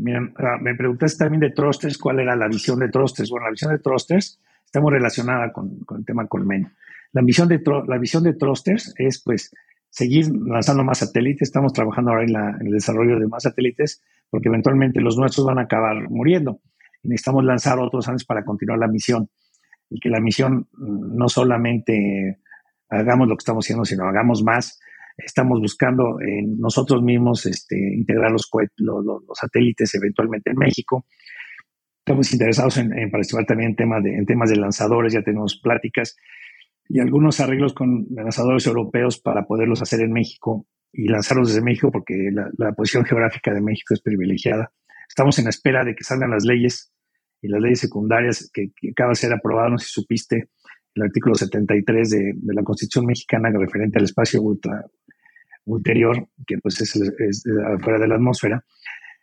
[0.00, 3.30] Mira, ah, me preguntaste también de Trosters, ¿cuál era la visión de Trosters?
[3.30, 6.72] Bueno, la visión de Trosters está muy relacionada con, el tema Colmen.
[7.12, 9.54] La, misión de, la visión de Trosters es, pues,
[9.88, 11.48] seguir lanzando más satélites.
[11.48, 15.58] Estamos trabajando ahora en, en el desarrollo de más satélites porque eventualmente los nuestros van
[15.58, 16.60] a acabar muriendo.
[17.02, 19.28] Y necesitamos lanzar otros años para continuar la misión.
[19.90, 22.38] Y que la misión mm, no solamente
[22.88, 24.78] hagamos lo que estamos haciendo, sino hagamos más.
[25.16, 28.48] Estamos buscando en nosotros mismos este, integrar los,
[29.34, 31.06] satélites eventualmente en México.
[31.98, 36.16] Estamos interesados en, participar también en, temas de, en temas de lanzadores, ya tenemos pláticas
[36.92, 41.92] y algunos arreglos con lanzadores europeos para poderlos hacer en México y lanzarlos desde México
[41.92, 44.72] porque la, posición geográfica de México es privilegiada.
[45.08, 46.92] Estamos en espera de que salgan las leyes
[47.40, 50.50] y las leyes secundarias que, acaba de ser aprobado, no sé si supiste,
[50.96, 54.84] el artículo 73 de, de la Constitución mexicana referente al espacio ultra,
[55.64, 57.44] ulterior, que pues es, es,
[57.74, 58.64] afuera de la atmósfera,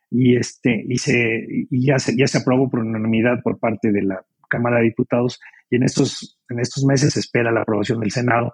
[0.09, 4.03] y, este, y, se, y ya, se, ya se aprobó por unanimidad por parte de
[4.03, 8.11] la Cámara de Diputados, y en estos, en estos meses se espera la aprobación del
[8.11, 8.53] Senado.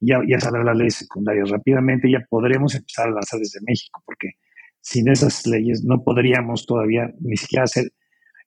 [0.00, 4.30] Ya, ya saldrán las leyes secundarias rápidamente, ya podremos empezar a lanzar desde México, porque
[4.80, 7.92] sin esas leyes no podríamos todavía ni siquiera hacer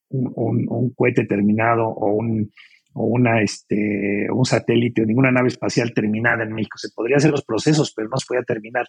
[0.10, 2.52] un, un, cohete terminado o un,
[2.96, 6.78] o una, este, un satélite o ninguna nave espacial terminada en México.
[6.78, 8.88] Se podría hacer los procesos, pero no se podía terminar.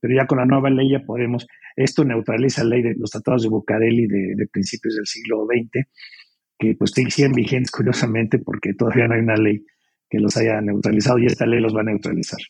[0.00, 1.46] Pero ya con la nueva ley ya podremos.
[1.76, 5.86] Esto neutraliza la ley de los tratados de Bucareli de, de principios del siglo XX,
[6.58, 9.64] que pues siguen vigentes curiosamente porque todavía no hay una ley
[10.10, 12.40] que los haya neutralizado y esta ley los va a neutralizar.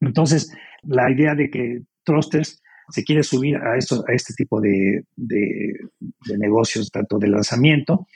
[0.00, 5.04] Entonces, la idea de que Trusters se quiere subir a, esto, a este tipo de,
[5.16, 8.06] de, negocios, tanto de lanzamiento,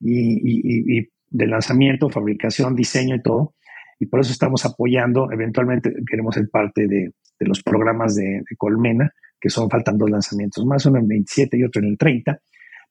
[0.00, 3.54] y, de lanzamiento, fabricación, diseño y todo.
[3.98, 9.10] Y por eso estamos apoyando, eventualmente queremos ser parte de, los programas de, Colmena,
[9.40, 12.38] que son, faltan dos lanzamientos más, uno en el 27 y otro en el 30,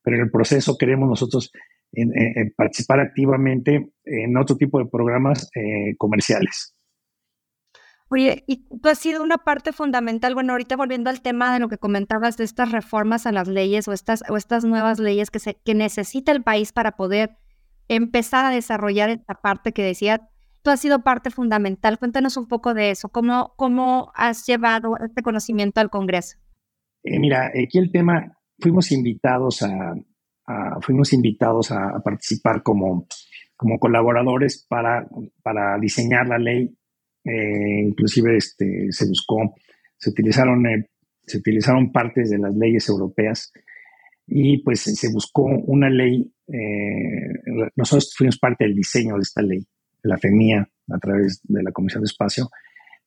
[0.01, 1.51] pero en el proceso queremos nosotros
[2.55, 6.75] participar activamente en otro tipo de programas eh, comerciales.
[8.11, 11.69] Oye, y tú has sido una parte fundamental, bueno, ahorita volviendo al tema de lo
[11.69, 15.37] que comentabas de estas reformas a las leyes o estas, o estas nuevas leyes que,
[15.37, 17.37] se, que necesita el país para poder
[17.89, 20.29] empezar a desarrollar esta parte que decía,
[20.61, 21.99] tú has sido parte fundamental.
[21.99, 26.37] Cuéntanos un poco de eso, cómo, cómo has llevado este conocimiento al Congreso.
[27.03, 29.93] Eh, mira, aquí el tema, fuimos invitados a,
[30.81, 33.07] fuimos invitados a, participar como,
[33.55, 35.07] como colaboradores para,
[35.43, 36.75] para diseñar la ley
[37.23, 39.55] eh, inclusive este, se buscó,
[39.97, 40.89] se utilizaron, eh,
[41.21, 43.51] se utilizaron partes de las leyes europeas
[44.25, 47.33] y pues se buscó una ley, eh,
[47.75, 51.71] nosotros fuimos parte del diseño de esta ley, de la FEMIA, a través de la
[51.71, 52.49] Comisión de Espacio,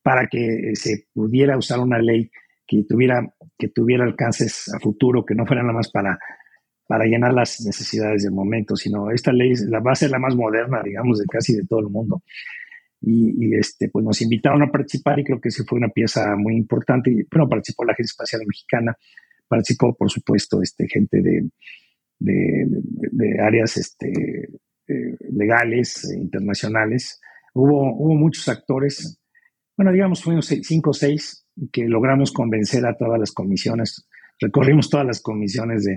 [0.02, 2.30] para que se pudiera usar una ley
[2.66, 3.26] que tuviera,
[3.58, 6.18] que tuviera alcances a futuro, que no fuera nada más para,
[6.86, 10.34] para llenar las necesidades del momento, sino esta ley la, va a ser la más
[10.34, 12.22] moderna, digamos, de casi de todo el mundo
[13.04, 16.54] y, este, pues nos invitaron a participar y creo que sí fue una pieza muy
[16.54, 17.10] importante.
[17.10, 18.96] Y, bueno, participó la Agencia Espacial Mexicana,
[19.48, 21.50] participó, por supuesto, este, gente de,
[22.24, 24.08] de, áreas este,
[24.88, 27.20] eh, legales, e internacionales.
[27.54, 29.20] Hubo, hubo muchos actores,
[29.76, 34.06] bueno, digamos, fuimos cinco o seis que logramos convencer a todas las comisiones.
[34.40, 35.96] Recorrimos todas las comisiones de,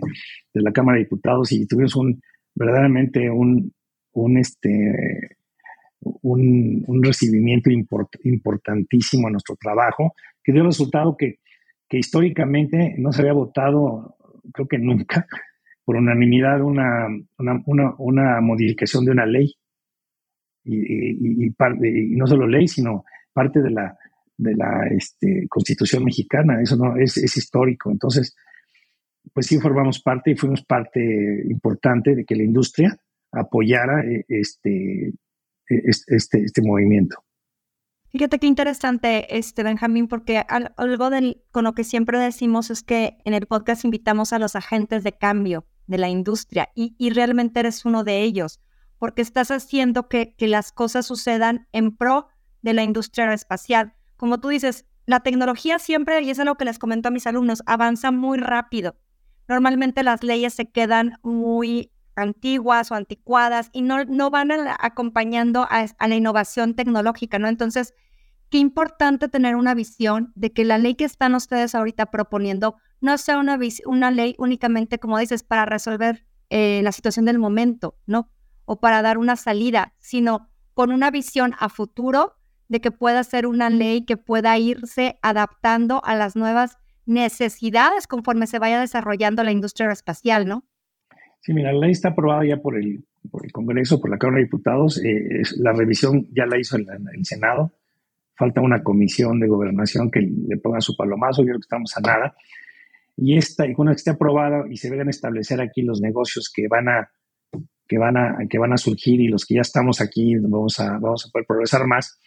[0.53, 2.21] de la Cámara de Diputados y tuvimos un
[2.55, 3.73] verdaderamente un,
[4.13, 5.37] un este,
[6.21, 7.69] un, recibimiento
[8.23, 10.13] importantísimo a nuestro trabajo,
[10.43, 11.39] que dio resultado que,
[11.91, 14.17] históricamente no se había votado,
[14.53, 15.25] creo que nunca,
[15.85, 17.07] por unanimidad una,
[17.37, 19.53] una, modificación de una ley.
[20.63, 23.95] Y, y, no solo ley, sino parte de la,
[24.35, 26.59] de la este, Constitución mexicana.
[26.61, 27.91] Eso no es, es histórico.
[27.91, 28.35] Entonces,
[29.31, 30.99] pues sí formamos parte y fuimos parte
[31.49, 32.97] importante de que la industria
[33.31, 35.13] apoyara eh, este,
[35.69, 37.17] e-, este, este movimiento.
[38.11, 43.17] Fíjate qué interesante, este Benjamín, porque algo del, con lo que siempre decimos es que
[43.25, 47.59] en el podcast invitamos a los agentes de cambio de la industria y, y realmente
[47.59, 48.59] eres uno de ellos,
[48.97, 52.27] porque estás haciendo que, que las cosas sucedan en pro
[52.61, 53.93] de la industria espacial.
[54.17, 57.61] Como tú dices, la tecnología siempre, y es lo que les comento a mis alumnos,
[57.65, 58.95] avanza muy rápido.
[59.47, 65.85] Normalmente las leyes se quedan muy antiguas o anticuadas y no, no van acompañando a,
[66.07, 67.47] la innovación tecnológica, ¿no?
[67.47, 67.93] Entonces,
[68.49, 73.17] qué importante tener una visión de que la ley que están ustedes ahorita proponiendo no
[73.17, 78.31] sea una, una ley únicamente, como dices, para resolver eh, la situación del momento, ¿no?
[78.65, 82.35] O para dar una salida, sino con una visión a futuro
[82.67, 88.47] de que pueda ser una ley que pueda irse adaptando a las nuevas necesidades conforme
[88.47, 90.65] se vaya desarrollando la industria espacial, ¿no?
[91.41, 94.39] Sí, mira, la ley está aprobada ya por el, por el Congreso, por la Cámara
[94.39, 95.03] de Diputados.
[95.03, 96.87] Eh, la revisión ya la hizo el,
[97.23, 97.71] Senado.
[98.35, 101.43] Falta una comisión de gobernación que le ponga su palomazo.
[101.43, 102.35] Yo creo que estamos a nada.
[103.17, 106.67] Y esta, y cuando esté aprobada y se vengan a establecer aquí los negocios que
[106.67, 107.09] van a
[107.87, 110.97] que van a, que van a surgir y los que ya estamos aquí vamos a,
[110.97, 112.19] vamos a poder progresar más,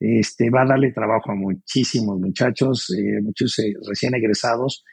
[0.00, 4.84] este, va a darle trabajo a muchísimos muchachos, eh, muchos eh, recién egresados,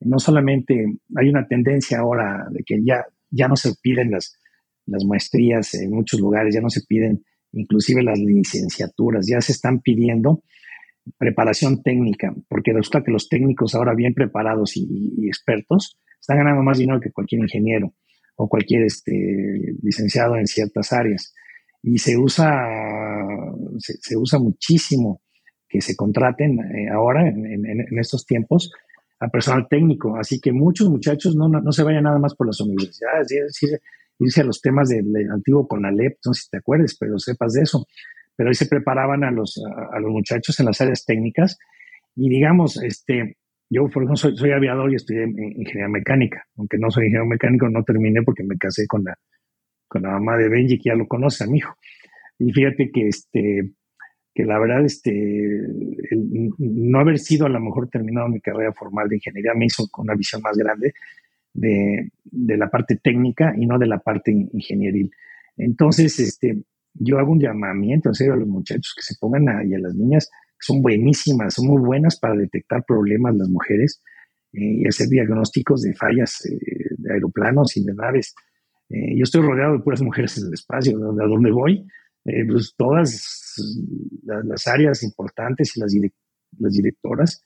[0.00, 0.84] no solamente
[1.16, 4.38] hay una tendencia ahora de que ya, ya no se piden las,
[4.86, 9.80] las maestrías en muchos lugares, ya no se piden inclusive las licenciaturas, ya se están
[9.80, 10.42] pidiendo
[11.16, 16.78] preparación técnica, porque resulta que los técnicos ahora bien preparados y, expertos están ganando más
[16.78, 17.94] dinero que cualquier ingeniero
[18.36, 19.12] o cualquier este,
[19.82, 21.34] licenciado en ciertas áreas.
[21.82, 22.50] Y se usa,
[23.78, 25.22] se, usa muchísimo
[25.68, 28.72] que se contraten eh, ahora en, estos tiempos
[29.20, 30.16] a personal técnico.
[30.16, 33.28] Así que muchos muchachos no, no, se vayan nada más por las universidades,
[34.18, 37.62] irse, a los temas del, antiguo CONALEP, no sé si te acuerdes, pero sepas de
[37.62, 37.86] eso.
[38.38, 39.60] Pero ahí se preparaban a los,
[39.92, 41.58] a, los muchachos en las áreas técnicas
[42.14, 43.36] y digamos, este,
[43.68, 47.68] yo por ejemplo soy, soy aviador y estudié ingeniería mecánica, aunque no soy ingeniero mecánico,
[47.68, 49.18] no terminé porque me casé con la,
[49.88, 51.74] con la mamá de Benji, que ya lo conoce a mi hijo.
[52.38, 53.72] Y fíjate que este,
[54.38, 55.10] que la verdad, este,
[56.58, 60.04] no haber sido a lo mejor terminado mi carrera formal de ingeniería me hizo con
[60.04, 60.92] una visión más grande
[61.52, 62.08] de,
[62.56, 65.10] la parte técnica y no de la parte ingenieril.
[65.56, 66.62] Entonces, este,
[67.00, 69.78] yo hago un llamamiento en serio a los muchachos que se pongan a, y a
[69.78, 70.30] las niñas,
[70.60, 74.02] son buenísimas, son muy buenas para detectar problemas las mujeres
[74.52, 76.58] eh, y hacer diagnósticos de fallas eh,
[76.96, 78.34] de aeroplanos y de naves.
[78.88, 81.86] Eh, yo estoy rodeado de puras mujeres en el espacio, a donde voy,
[82.24, 83.54] pues todas
[84.24, 85.94] las, áreas importantes y las,
[86.58, 87.42] las directoras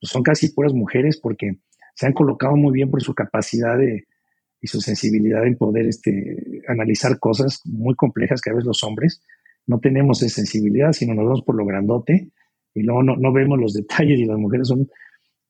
[0.00, 1.58] pues son casi puras mujeres porque
[1.94, 4.06] se han colocado muy bien por su capacidad de,
[4.62, 9.20] y su sensibilidad en poder este, analizar cosas muy complejas que a veces los hombres
[9.66, 12.30] no tenemos esa sensibilidad, sino nos vamos por lo grandote
[12.72, 14.88] y luego no, no vemos los detalles y las mujeres son,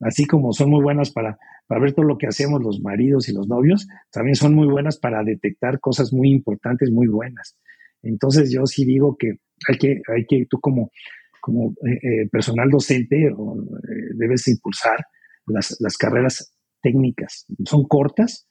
[0.01, 3.35] así como son muy buenas para, para ver todo lo que hacemos los maridos y
[3.35, 7.59] los novios, también son muy buenas para detectar cosas muy importantes, muy buenas.
[8.03, 9.37] Entonces yo sí digo que
[9.69, 10.91] hay que, hay que tú como,
[11.43, 13.33] como eh, eh, personal docente eh,
[14.15, 15.05] debes impulsar
[15.47, 17.47] las, las carreras técnicas.
[17.65, 18.49] Son cortas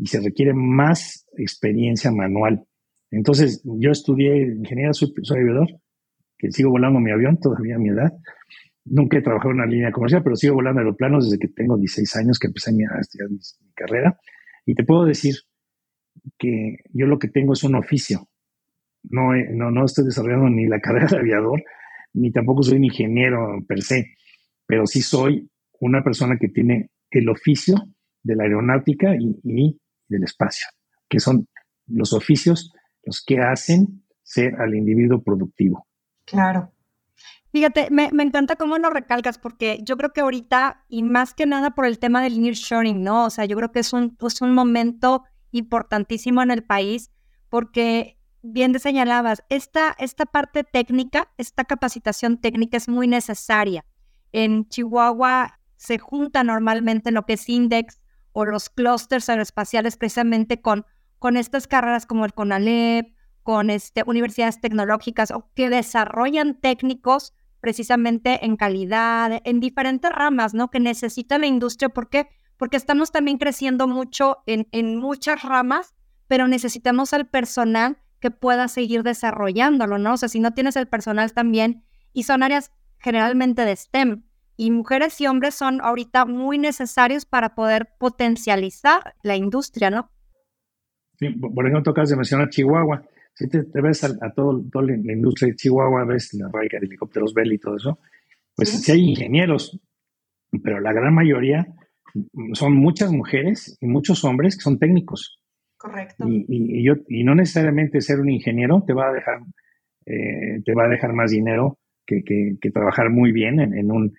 [0.00, 2.64] y se requiere más experiencia manual.
[3.10, 5.68] Entonces, yo estudié ingeniería, soy, aviador,
[6.38, 8.10] que sigo volando mi avión todavía a mi edad.
[8.86, 12.16] Nunca he trabajado en una línea comercial, pero sigo volando aeroplanos desde que tengo 16
[12.16, 13.38] años que empecé mi, a estudiar mi,
[13.74, 14.18] carrera.
[14.64, 15.34] Y te puedo decir
[16.38, 18.28] que yo lo que tengo es un oficio.
[19.02, 21.62] No, no, no estoy desarrollando ni la carrera de aviador,
[22.14, 24.14] ni tampoco soy un ingeniero per se,
[24.66, 27.76] pero sí soy una persona que tiene el oficio
[28.22, 29.80] de la aeronáutica y
[30.10, 30.68] del espacio,
[31.08, 31.48] que son
[31.86, 32.72] los oficios
[33.04, 35.86] los que hacen ser al individuo productivo.
[36.26, 36.72] Claro.
[37.52, 41.70] Fíjate, me, encanta cómo lo recalcas, porque yo creo que ahorita, y más que nada
[41.74, 43.24] por el tema del nearshoring, ¿no?
[43.24, 47.10] O sea, yo creo que es un, es un momento importantísimo en el país,
[47.48, 53.84] porque bien te señalabas, esta, esta parte técnica, esta capacitación técnica es muy necesaria.
[54.30, 58.00] En Chihuahua se junta normalmente lo que es Index
[58.40, 60.86] o los clústeres aeroespaciales precisamente con
[61.20, 63.14] con estas carreras como el CONALEP,
[63.44, 70.70] con este, universidades tecnológicas o que desarrollan técnicos precisamente en calidad, en diferentes ramas, ¿no?
[70.70, 71.90] Que necesita la industria.
[71.90, 72.28] ¿Por qué?
[72.56, 75.94] Porque estamos también creciendo mucho en, en muchas ramas,
[76.26, 80.14] pero necesitamos al personal que pueda seguir desarrollándolo, ¿no?
[80.14, 81.84] O sea, si no tienes el personal también,
[82.14, 84.24] y son áreas generalmente de STEM,
[84.60, 90.10] y mujeres y hombres son ahorita muy necesarios para poder potencializar la industria, ¿no?
[91.18, 93.02] por ejemplo, tocas de mencionar Chihuahua.
[93.32, 97.32] Si te, ves a, todo, toda la industria de Chihuahua, ves la fábrica de helicópteros
[97.32, 97.98] Bell y todo eso,
[98.54, 98.92] pues sí.
[98.92, 99.80] hay ingenieros,
[100.62, 101.66] pero la gran mayoría
[102.52, 105.40] son muchas mujeres y muchos hombres que son técnicos.
[105.78, 106.26] Correcto.
[106.28, 109.40] Y, yo, y no necesariamente ser un ingeniero te va a dejar,
[110.04, 112.22] eh, te va a dejar más dinero que,
[112.60, 114.12] que, trabajar muy bien en, un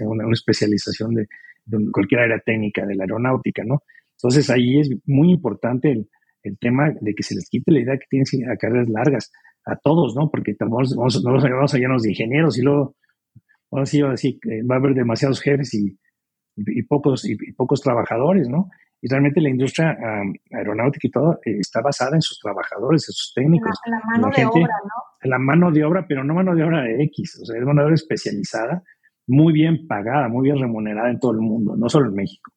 [0.00, 1.26] una, una, especialización de,
[1.92, 3.82] cualquier área técnica de la aeronáutica, ¿no?
[4.16, 6.08] Entonces ahí es muy importante el,
[6.58, 9.32] tema de que se les quite la idea que tienen a carreras largas
[9.64, 10.28] a todos, ¿no?
[10.28, 12.96] Porque vamos, vamos, a llenarnos de ingenieros y luego
[13.70, 15.96] ahora sí va a decir que va a haber demasiados jefes y,
[16.56, 18.70] y, pocos, y, pocos trabajadores, ¿no?
[19.04, 19.98] Y realmente la industria
[20.52, 23.76] aeronáutica y todo eh, está basada en sus trabajadores, en sus técnicos.
[23.84, 25.02] En la, mano de obra, ¿no?
[25.20, 27.64] En la mano de obra, pero no mano de obra de X, o sea, es
[27.66, 28.82] mano de obra especializada,
[29.26, 32.52] muy bien pagada, muy bien remunerada en todo el mundo, no solo en México.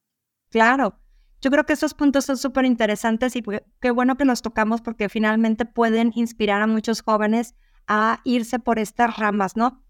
[0.52, 1.00] Claro.
[1.42, 3.44] Yo creo que esos puntos son súper interesantes y
[3.82, 7.56] qué bueno que los tocamos porque finalmente pueden inspirar a muchos jóvenes
[7.88, 9.84] a irse por estas ramas, ¿no?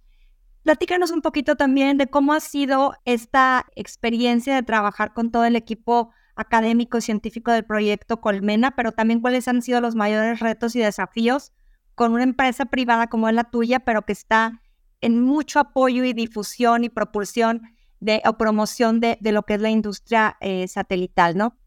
[0.63, 5.55] Platícanos un poquito también de cómo ha sido esta experiencia de trabajar con todo el
[5.55, 10.75] equipo académico y científico del proyecto Colmena, pero también cuáles han sido los mayores retos
[10.75, 11.53] y desafíos
[11.95, 14.61] con una empresa privada como es la tuya, pero que está
[15.01, 17.61] en mucho apoyo y difusión y propulsión
[17.99, 21.57] de, o promoción de, de, lo que es la industria eh, satelital, ¿no?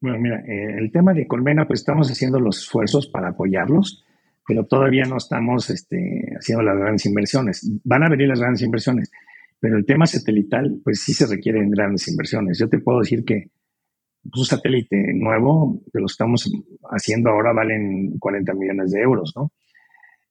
[0.00, 4.02] Bueno, mira, eh, el tema de Colmena, pues estamos haciendo los esfuerzos para apoyarlos,
[4.46, 7.70] pero todavía no estamos este, haciendo las grandes inversiones.
[7.84, 9.10] Van a venir las grandes inversiones,
[9.60, 12.58] pero el tema satelital, pues sí se requieren grandes inversiones.
[12.58, 13.50] Yo te puedo decir que
[14.24, 16.50] un satélite nuevo, de lo que estamos
[16.90, 19.52] haciendo ahora, valen 40 millones de euros, ¿no?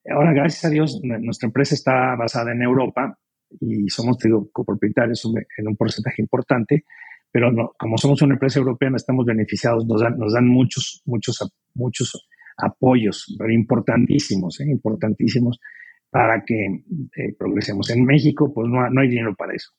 [0.08, 3.18] Ahora, gracias a Dios, nuestra empresa está basada en Europa
[3.60, 4.16] y somos
[4.52, 5.28] copropietarios
[5.58, 6.84] en un porcentaje importante,
[7.30, 11.38] pero no, como somos una empresa europea, estamos beneficiados, nos dan, muchos, muchos,
[11.74, 14.70] muchos apoyos, importantísimos, ¿eh?
[14.70, 15.60] importantísimos
[16.10, 17.90] para que eh, progresemos.
[17.90, 19.70] En México, pues no, no, hay dinero para eso.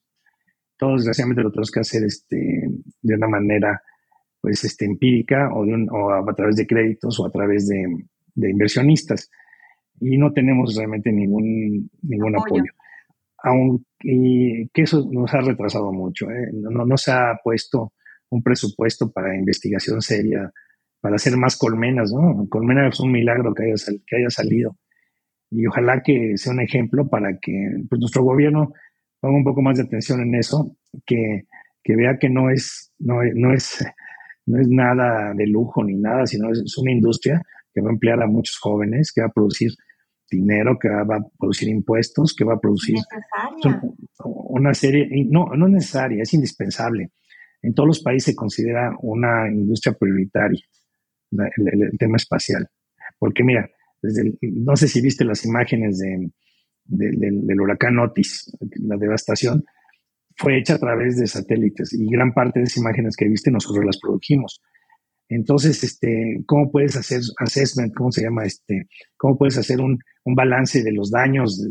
[0.77, 2.69] Todos, desgraciadamente, lo tenemos que hacer este,
[3.01, 3.81] de una manera
[4.41, 7.85] pues, este, empírica o, de un, o a, través de créditos o a través de,
[8.35, 9.29] de inversionistas.
[9.99, 12.71] Y no tenemos realmente ningún, ningún apoyo
[13.43, 16.29] aunque que eso nos ha retrasado mucho.
[16.29, 16.49] ¿eh?
[16.53, 17.93] No, no, se ha puesto
[18.29, 20.51] un presupuesto para investigación seria,
[21.01, 22.47] para hacer más colmenas, ¿no?
[22.49, 23.75] Colmena es un milagro que haya,
[24.05, 24.77] que haya salido.
[25.49, 27.51] Y ojalá que sea un ejemplo para que
[27.89, 28.73] pues, nuestro gobierno
[29.19, 31.43] ponga un poco más de atención en eso, que,
[31.83, 33.85] que vea que no es, no, no es,
[34.51, 37.41] no es nada de lujo ni nada, sino es, una industria
[37.73, 39.71] que va a emplear a muchos jóvenes, que va a producir
[40.29, 42.97] dinero, que va, a producir impuestos, que va a producir
[44.23, 47.11] una serie, no, no es necesaria, es indispensable.
[47.61, 50.61] En todos los países se considera una industria prioritaria
[51.31, 52.67] el, tema espacial.
[53.19, 53.69] Porque mira,
[54.01, 56.31] desde no sé si viste las imágenes de,
[56.85, 59.63] del huracán Otis, la devastación,
[60.37, 63.85] fue hecha a través de satélites y gran parte de esas imágenes que viste nosotros
[63.85, 64.61] las produjimos.
[65.29, 67.93] Entonces, este, ¿cómo puedes hacer assessment?
[67.95, 68.43] ¿Cómo se llama?
[68.43, 71.65] Este, ¿Cómo puedes hacer un, un balance de los daños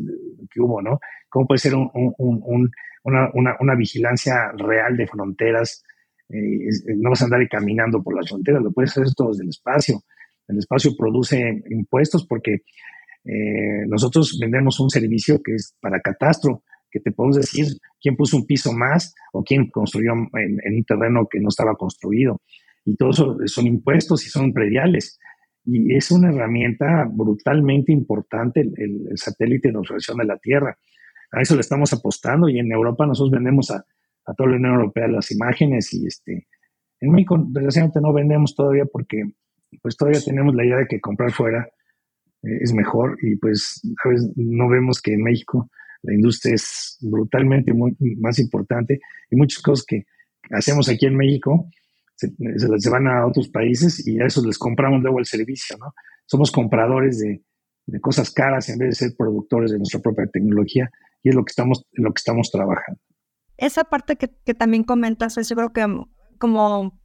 [0.51, 0.99] que hubo, no?
[1.29, 2.71] ¿Cómo puede ser un, un,
[3.05, 5.85] una, una, vigilancia real de fronteras?
[6.31, 9.51] Eh, no vas a andar caminando por las fronteras, lo puedes hacer todo desde el
[9.51, 10.03] espacio.
[10.49, 12.63] El espacio produce impuestos porque
[13.25, 17.67] eh, nosotros vendemos un servicio que es para catastro, que te podemos decir
[18.01, 22.41] quién puso un piso más o quién construyó en, un terreno que no estaba construido.
[22.85, 25.19] Y todo eso son impuestos y son prediales.
[25.65, 30.77] Y es una herramienta brutalmente importante el, satélite de observación de la Tierra.
[31.33, 33.85] A eso le estamos apostando y en Europa nosotros vendemos a,
[34.27, 36.49] a toda la Unión Europea las imágenes y este,
[37.01, 39.23] en México desgraciadamente no vendemos todavía porque
[39.83, 41.69] pues todavía tenemos la idea de que comprar fuera
[42.43, 45.71] eh, es mejor y pues a veces no vemos que en México
[46.03, 50.05] la industria es brutalmente muy, más importante y muchas cosas que
[50.51, 51.69] hacemos aquí en México
[52.17, 52.29] se,
[52.79, 55.95] se, van a otros países y a esos les compramos luego el servicio, ¿no?
[56.27, 57.43] Somos compradores de,
[57.87, 60.91] de, cosas caras en vez de ser productores de nuestra propia tecnología
[61.23, 63.01] y es lo que estamos, lo que estamos trabajando.
[63.57, 65.87] Esa parte que, que también comentas, yo creo que
[66.39, 67.01] como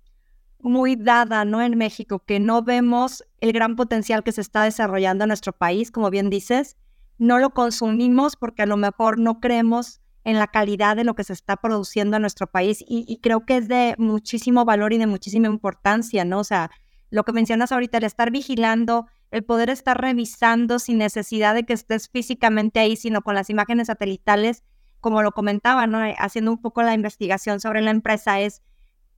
[0.60, 1.62] muy dada, ¿no?
[1.62, 5.91] En México, que no vemos el gran potencial que se está desarrollando en nuestro país,
[5.91, 6.78] como bien dices,
[7.18, 11.24] no lo consumimos porque a lo mejor no creemos en la calidad de lo que
[11.24, 15.05] se está produciendo en nuestro país y, creo que es de muchísimo valor y de
[15.05, 16.39] muchísima importancia, ¿no?
[16.39, 16.72] O sea,
[17.11, 21.74] lo que mencionas ahorita, el estar vigilando, el poder estar revisando sin necesidad de que
[21.74, 24.63] estés físicamente ahí, sino con las imágenes satelitales,
[24.99, 25.99] como lo comentaba, ¿no?
[26.18, 28.63] Haciendo un poco la investigación sobre la empresa es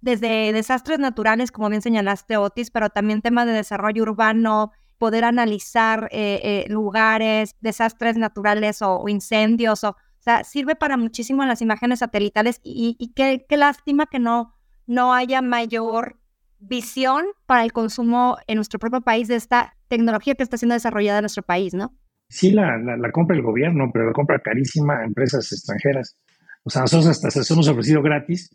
[0.02, 6.10] desde desastres naturales, como bien señalaste, Otis, pero también temas de desarrollo urbano, poder analizar
[6.12, 12.60] eh, eh, lugares, desastres naturales o, incendios, o, sea, sirve para muchísimo las imágenes satelitales
[12.64, 14.54] y, qué, lástima que no,
[14.86, 16.20] no haya mayor
[16.60, 21.20] visión para el consumo en nuestro propio país de esta tecnología que está siendo desarrollada
[21.20, 21.96] en nuestro país, ¿no?
[22.30, 26.18] Sí, la, la, compra el gobierno, pero la compra carísima a empresas extranjeras.
[26.64, 28.50] O sea, nosotros hasta se hemos ofrecido gratis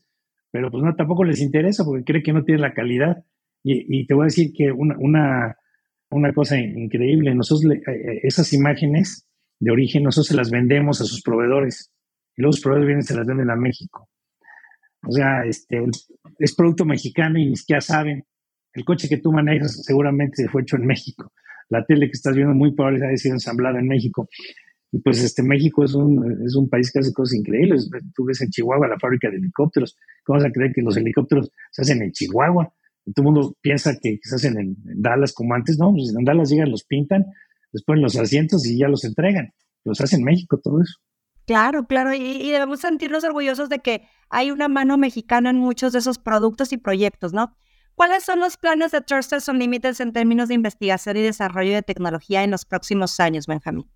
[0.53, 3.25] pero pues no, tampoco les interesa porque cree que no tiene la calidad.
[3.65, 5.57] Y, te voy a decir que una, una,
[6.13, 9.27] una cosa increíble, nosotros eh, eh, esas imágenes
[9.59, 11.91] de origen, nosotros se las vendemos a sus proveedores
[12.37, 14.09] y luego los proveedores vienen y se las venden a México.
[15.07, 15.85] O sea, este,
[16.39, 18.25] es producto mexicano y ni siquiera saben.
[18.73, 21.33] El coche que tú manejas seguramente se fue hecho en México.
[21.69, 24.29] La tele que estás viendo muy probablemente ha sido ensamblada en México.
[24.93, 27.91] Y pues este México es un, es un país que hace cosas increíbles.
[28.15, 29.97] Tú ves en Chihuahua la fábrica de helicópteros.
[30.23, 32.73] ¿Cómo vas a creer que los helicópteros se hacen en Chihuahua?
[33.07, 35.79] Todo el mundo piensa que se hacen en, Dallas como antes.
[35.79, 37.25] No, pues en Dallas llegan, los pintan,
[37.87, 39.53] ponen los asientos y ya los entregan.
[39.85, 40.99] Los hacen en México todo eso.
[41.47, 45.99] Claro, claro, y, debemos sentirnos orgullosos de que hay una mano mexicana en muchos de
[45.99, 47.57] esos productos y proyectos, ¿no?
[47.95, 52.45] ¿Cuáles son los planes de Trusters Unlimited en términos de investigación y desarrollo de tecnología
[52.45, 53.87] en los próximos años, Benjamín?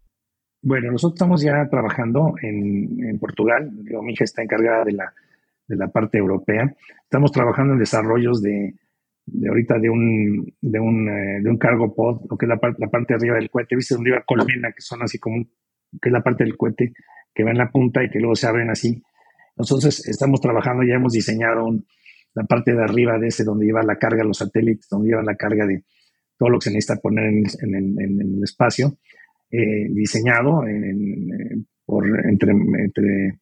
[0.60, 3.70] Bueno, nosotros estamos ya trabajando en, Portugal.
[3.70, 5.14] mi hija está encargada de la,
[5.68, 6.74] de la parte europea.
[7.04, 8.74] Estamos trabajando en desarrollos de,
[9.26, 12.58] de ahorita de un, de un, eh, de un cargo pod, lo que es la,
[12.58, 13.76] parte, la parte arriba del cohete.
[13.76, 13.94] ¿Viste?
[13.94, 15.44] Donde iba colmena, que son así como,
[16.00, 16.92] que es la parte del cohete
[17.34, 19.02] que va en la punta y que luego se abren así.
[19.56, 21.68] Entonces, estamos trabajando, ya hemos diseñado
[22.34, 25.36] la parte de arriba de ese, donde lleva la carga, los satélites, donde lleva la
[25.36, 25.84] carga de
[26.38, 28.98] todo lo que se necesita poner en, en, el espacio.
[29.50, 30.62] Eh, diseñado
[31.84, 33.40] por, entre, entre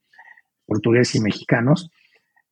[0.66, 1.90] portugueses y mexicanos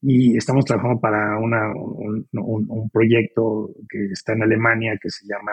[0.03, 5.53] y estamos trabajando para una, un, proyecto que está en Alemania que se llama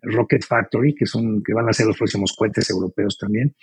[0.00, 3.54] Rocket Factory, que, son, que van a ser los próximos cohetes europeos también.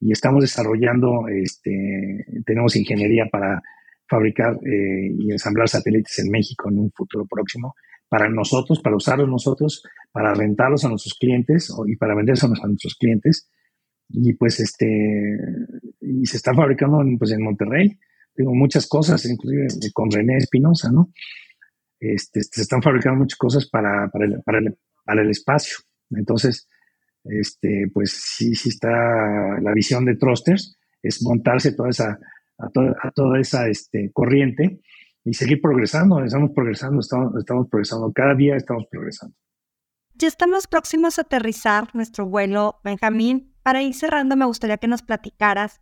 [0.00, 3.62] Y estamos desarrollando, este, tenemos ingeniería para
[4.06, 7.74] fabricar eh, y ensamblar satélites en México en un futuro próximo
[8.08, 9.82] para nosotros, para usarlos nosotros,
[10.12, 13.50] para rentarlos a nuestros clientes y para vendérselos a nuestros clientes.
[14.10, 15.38] Y pues este,
[16.02, 17.98] y se está fabricando en, pues en Monterrey,
[18.44, 21.10] muchas cosas, inclusive con René Espinosa, ¿no?
[22.00, 24.42] Este, se están fabricando muchas cosas para, para, el,
[25.04, 25.78] para, el, espacio.
[26.10, 26.68] Entonces,
[27.24, 28.88] este, pues sí, sí está
[29.60, 32.18] la visión de Trusters, es montarse toda esa,
[32.58, 34.80] a, toda, a toda esa este, corriente
[35.24, 39.34] y seguir progresando, estamos progresando, estamos, estamos progresando, cada día estamos progresando.
[40.14, 43.54] Ya estamos próximos a aterrizar nuestro vuelo, Benjamín.
[43.62, 45.80] Para ir cerrando, me gustaría que nos platicaras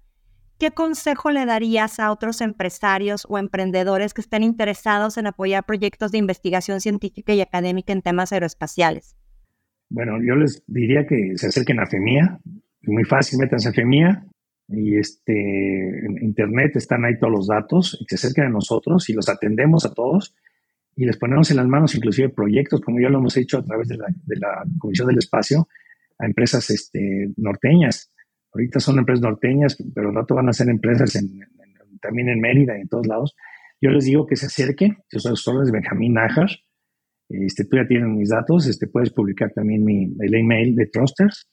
[0.59, 6.13] ¿qué consejo le darías a otros empresarios o emprendedores que estén interesados en apoyar proyectos
[6.13, 9.17] de investigación científica y académica en temas aeroespaciales?
[9.89, 12.41] Bueno, yo les diría que se acerquen a FEMIA.
[12.83, 14.27] Es muy fácil, métanse a FEMIA
[14.69, 19.29] y este, en internet están ahí todos los datos se acerquen a nosotros y los
[19.29, 20.35] atendemos a todos
[20.97, 23.87] y les ponemos en las manos inclusive proyectos, como ya lo hemos hecho a través
[23.89, 25.69] de la, de la Comisión del Espacio,
[26.19, 28.11] a empresas este, norteñas
[28.57, 31.13] Ahorita son empresas norteñas, pero al rato van a ser empresas
[32.01, 33.37] también en Mérida y en todos lados.
[33.83, 36.49] Yo les digo que se acerquen, yo soy de Benjamín Najar,
[37.29, 41.51] este, tú ya tienes mis datos, este, puedes publicar también mi, el email de Trusters.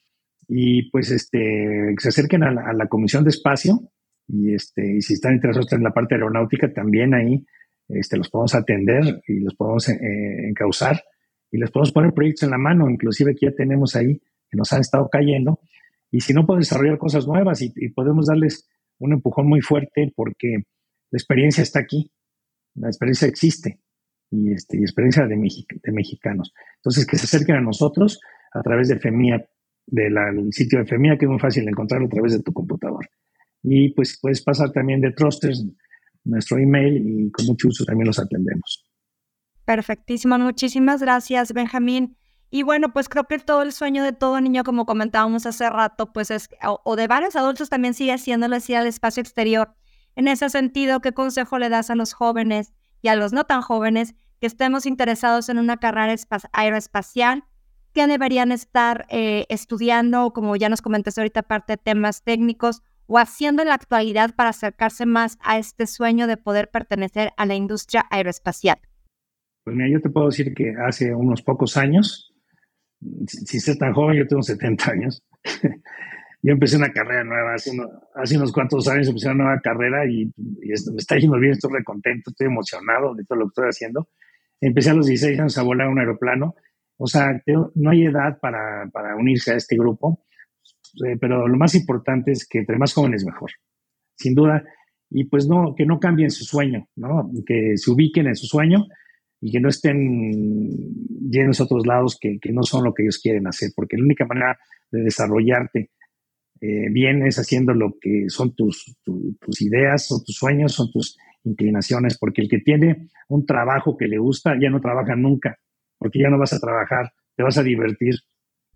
[0.48, 3.92] Y pues este, se acerquen a la, Comisión de Espacio.
[4.30, 7.46] Y, este, y si están interesados en la parte aeronáutica, también ahí
[7.90, 11.04] este, los podemos atender y los podemos eh, encauzar.
[11.52, 14.72] Y les podemos poner proyectos en la mano, inclusive que ya tenemos ahí que nos
[14.72, 15.60] han estado cayendo
[16.14, 20.58] y si no, puedo desarrollar cosas nuevas y, podemos darles un empujón muy fuerte porque
[21.10, 22.12] la experiencia está aquí,
[22.76, 23.82] la experiencia existe
[24.30, 26.54] y, este, experiencia de, de mexicanos.
[26.76, 28.20] Entonces, que se acerquen a nosotros
[28.54, 29.44] a través de FEMIA,
[29.88, 30.16] del
[30.52, 33.10] sitio de FEMIA, que es muy fácil encontrarlo a través de tu computador.
[33.64, 35.66] Y pues puedes pasar también de Trusters
[36.26, 38.86] nuestro email y con mucho gusto también los atendemos.
[39.66, 42.18] Perfectísimo, muchísimas gracias, Benjamín.
[42.56, 46.14] Y bueno, pues creo que todo el sueño de todo niño, como comentábamos hace rato,
[46.14, 49.74] pues es, o, de varios adultos también sigue siendo así al espacio exterior.
[50.16, 53.64] En ese sentido, ¿qué consejo le das a los jóvenes y a los no tan
[53.64, 56.14] jóvenes que estemos interesados en una carrera
[56.52, 57.44] aeroespacial?
[57.92, 63.18] ¿Qué deberían estar eh, estudiando, como ya nos comentaste ahorita, parte de temas técnicos, o
[63.18, 67.56] haciendo en la actualidad para acercarse más a este sueño de poder pertenecer a la
[67.56, 68.78] industria aeroespacial?
[69.64, 72.30] Pues mira, yo te puedo decir que hace unos pocos años
[73.28, 75.24] si ser tan joven, yo tengo 70 años.
[76.42, 77.72] yo empecé una carrera nueva hace,
[78.16, 82.32] hace, unos cuantos años, empecé una nueva carrera y, me está yendo bien, estoy recontento,
[82.32, 84.10] estoy emocionado de todo lo que estoy haciendo.
[84.60, 86.56] Empecé a los 16 años a volar un aeroplano.
[86.98, 87.42] O sea,
[87.76, 90.26] no hay edad para, para unirse a este grupo,
[91.06, 93.52] eh, pero lo más importante es que entre más jóvenes mejor,
[94.16, 94.64] sin duda.
[95.10, 97.30] Y pues no, que no cambien su sueño, ¿no?
[97.46, 98.86] que se ubiquen en su sueño
[99.46, 100.72] y que no estén
[101.30, 104.26] llenos a otros lados que, no son lo que ellos quieren hacer, porque la única
[104.26, 104.58] manera
[104.90, 105.92] de desarrollarte
[106.62, 111.18] eh, bien es haciendo lo que son tus, tus ideas, son tus sueños, son tus
[111.44, 115.58] inclinaciones, porque el que tiene un trabajo que le gusta ya no trabaja nunca,
[115.98, 118.16] porque ya no vas a trabajar, te vas a divertir.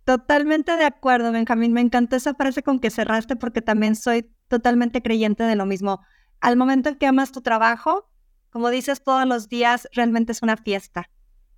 [0.03, 1.71] Totalmente de acuerdo, Benjamín.
[1.71, 6.01] Me encantó esa frase con que cerraste porque también soy totalmente creyente de lo mismo.
[6.41, 8.09] Al momento en que amas tu trabajo,
[8.49, 11.09] como dices, todos los días realmente es una fiesta.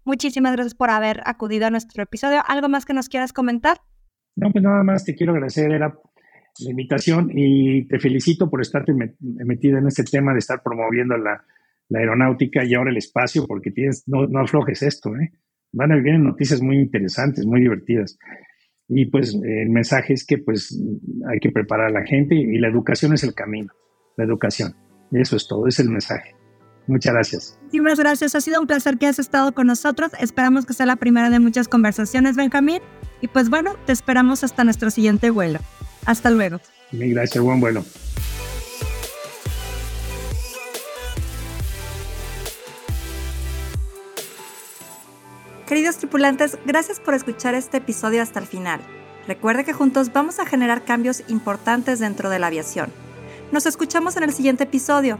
[0.05, 2.41] Muchísimas gracias por haber acudido a nuestro episodio.
[2.47, 3.77] ¿Algo más que nos quieras comentar?
[4.35, 5.93] No, pues nada más te quiero agradecer era
[6.59, 11.43] la invitación y te felicito por estarte metido en este tema de estar promoviendo la,
[11.93, 15.31] aeronáutica y ahora el espacio, porque tienes, no, no aflojes esto, ¿eh?
[15.71, 18.17] Van a vivir noticias muy interesantes, muy divertidas.
[18.87, 20.79] Y pues el mensaje es que pues
[21.31, 23.73] hay que preparar a la gente y la educación es el camino,
[24.17, 24.75] la educación.
[25.11, 26.38] Eso es todo, es el mensaje.
[26.89, 27.57] Muchas gracias.
[27.61, 28.33] Muchísimas gracias.
[28.33, 30.09] Ha sido un placer que hayas estado con nosotros.
[30.19, 32.81] Esperamos que sea la primera de muchas conversaciones, Benjamín.
[33.21, 35.59] Y pues bueno, te esperamos hasta nuestro siguiente vuelo.
[36.07, 36.59] Hasta luego.
[36.91, 37.43] gracias.
[37.43, 37.85] Buen vuelo.
[45.67, 48.81] Queridos tripulantes, gracias por escuchar este episodio hasta el final.
[49.27, 52.89] Recuerde que juntos vamos a generar cambios importantes dentro de la aviación.
[53.51, 55.19] Nos escuchamos en el siguiente episodio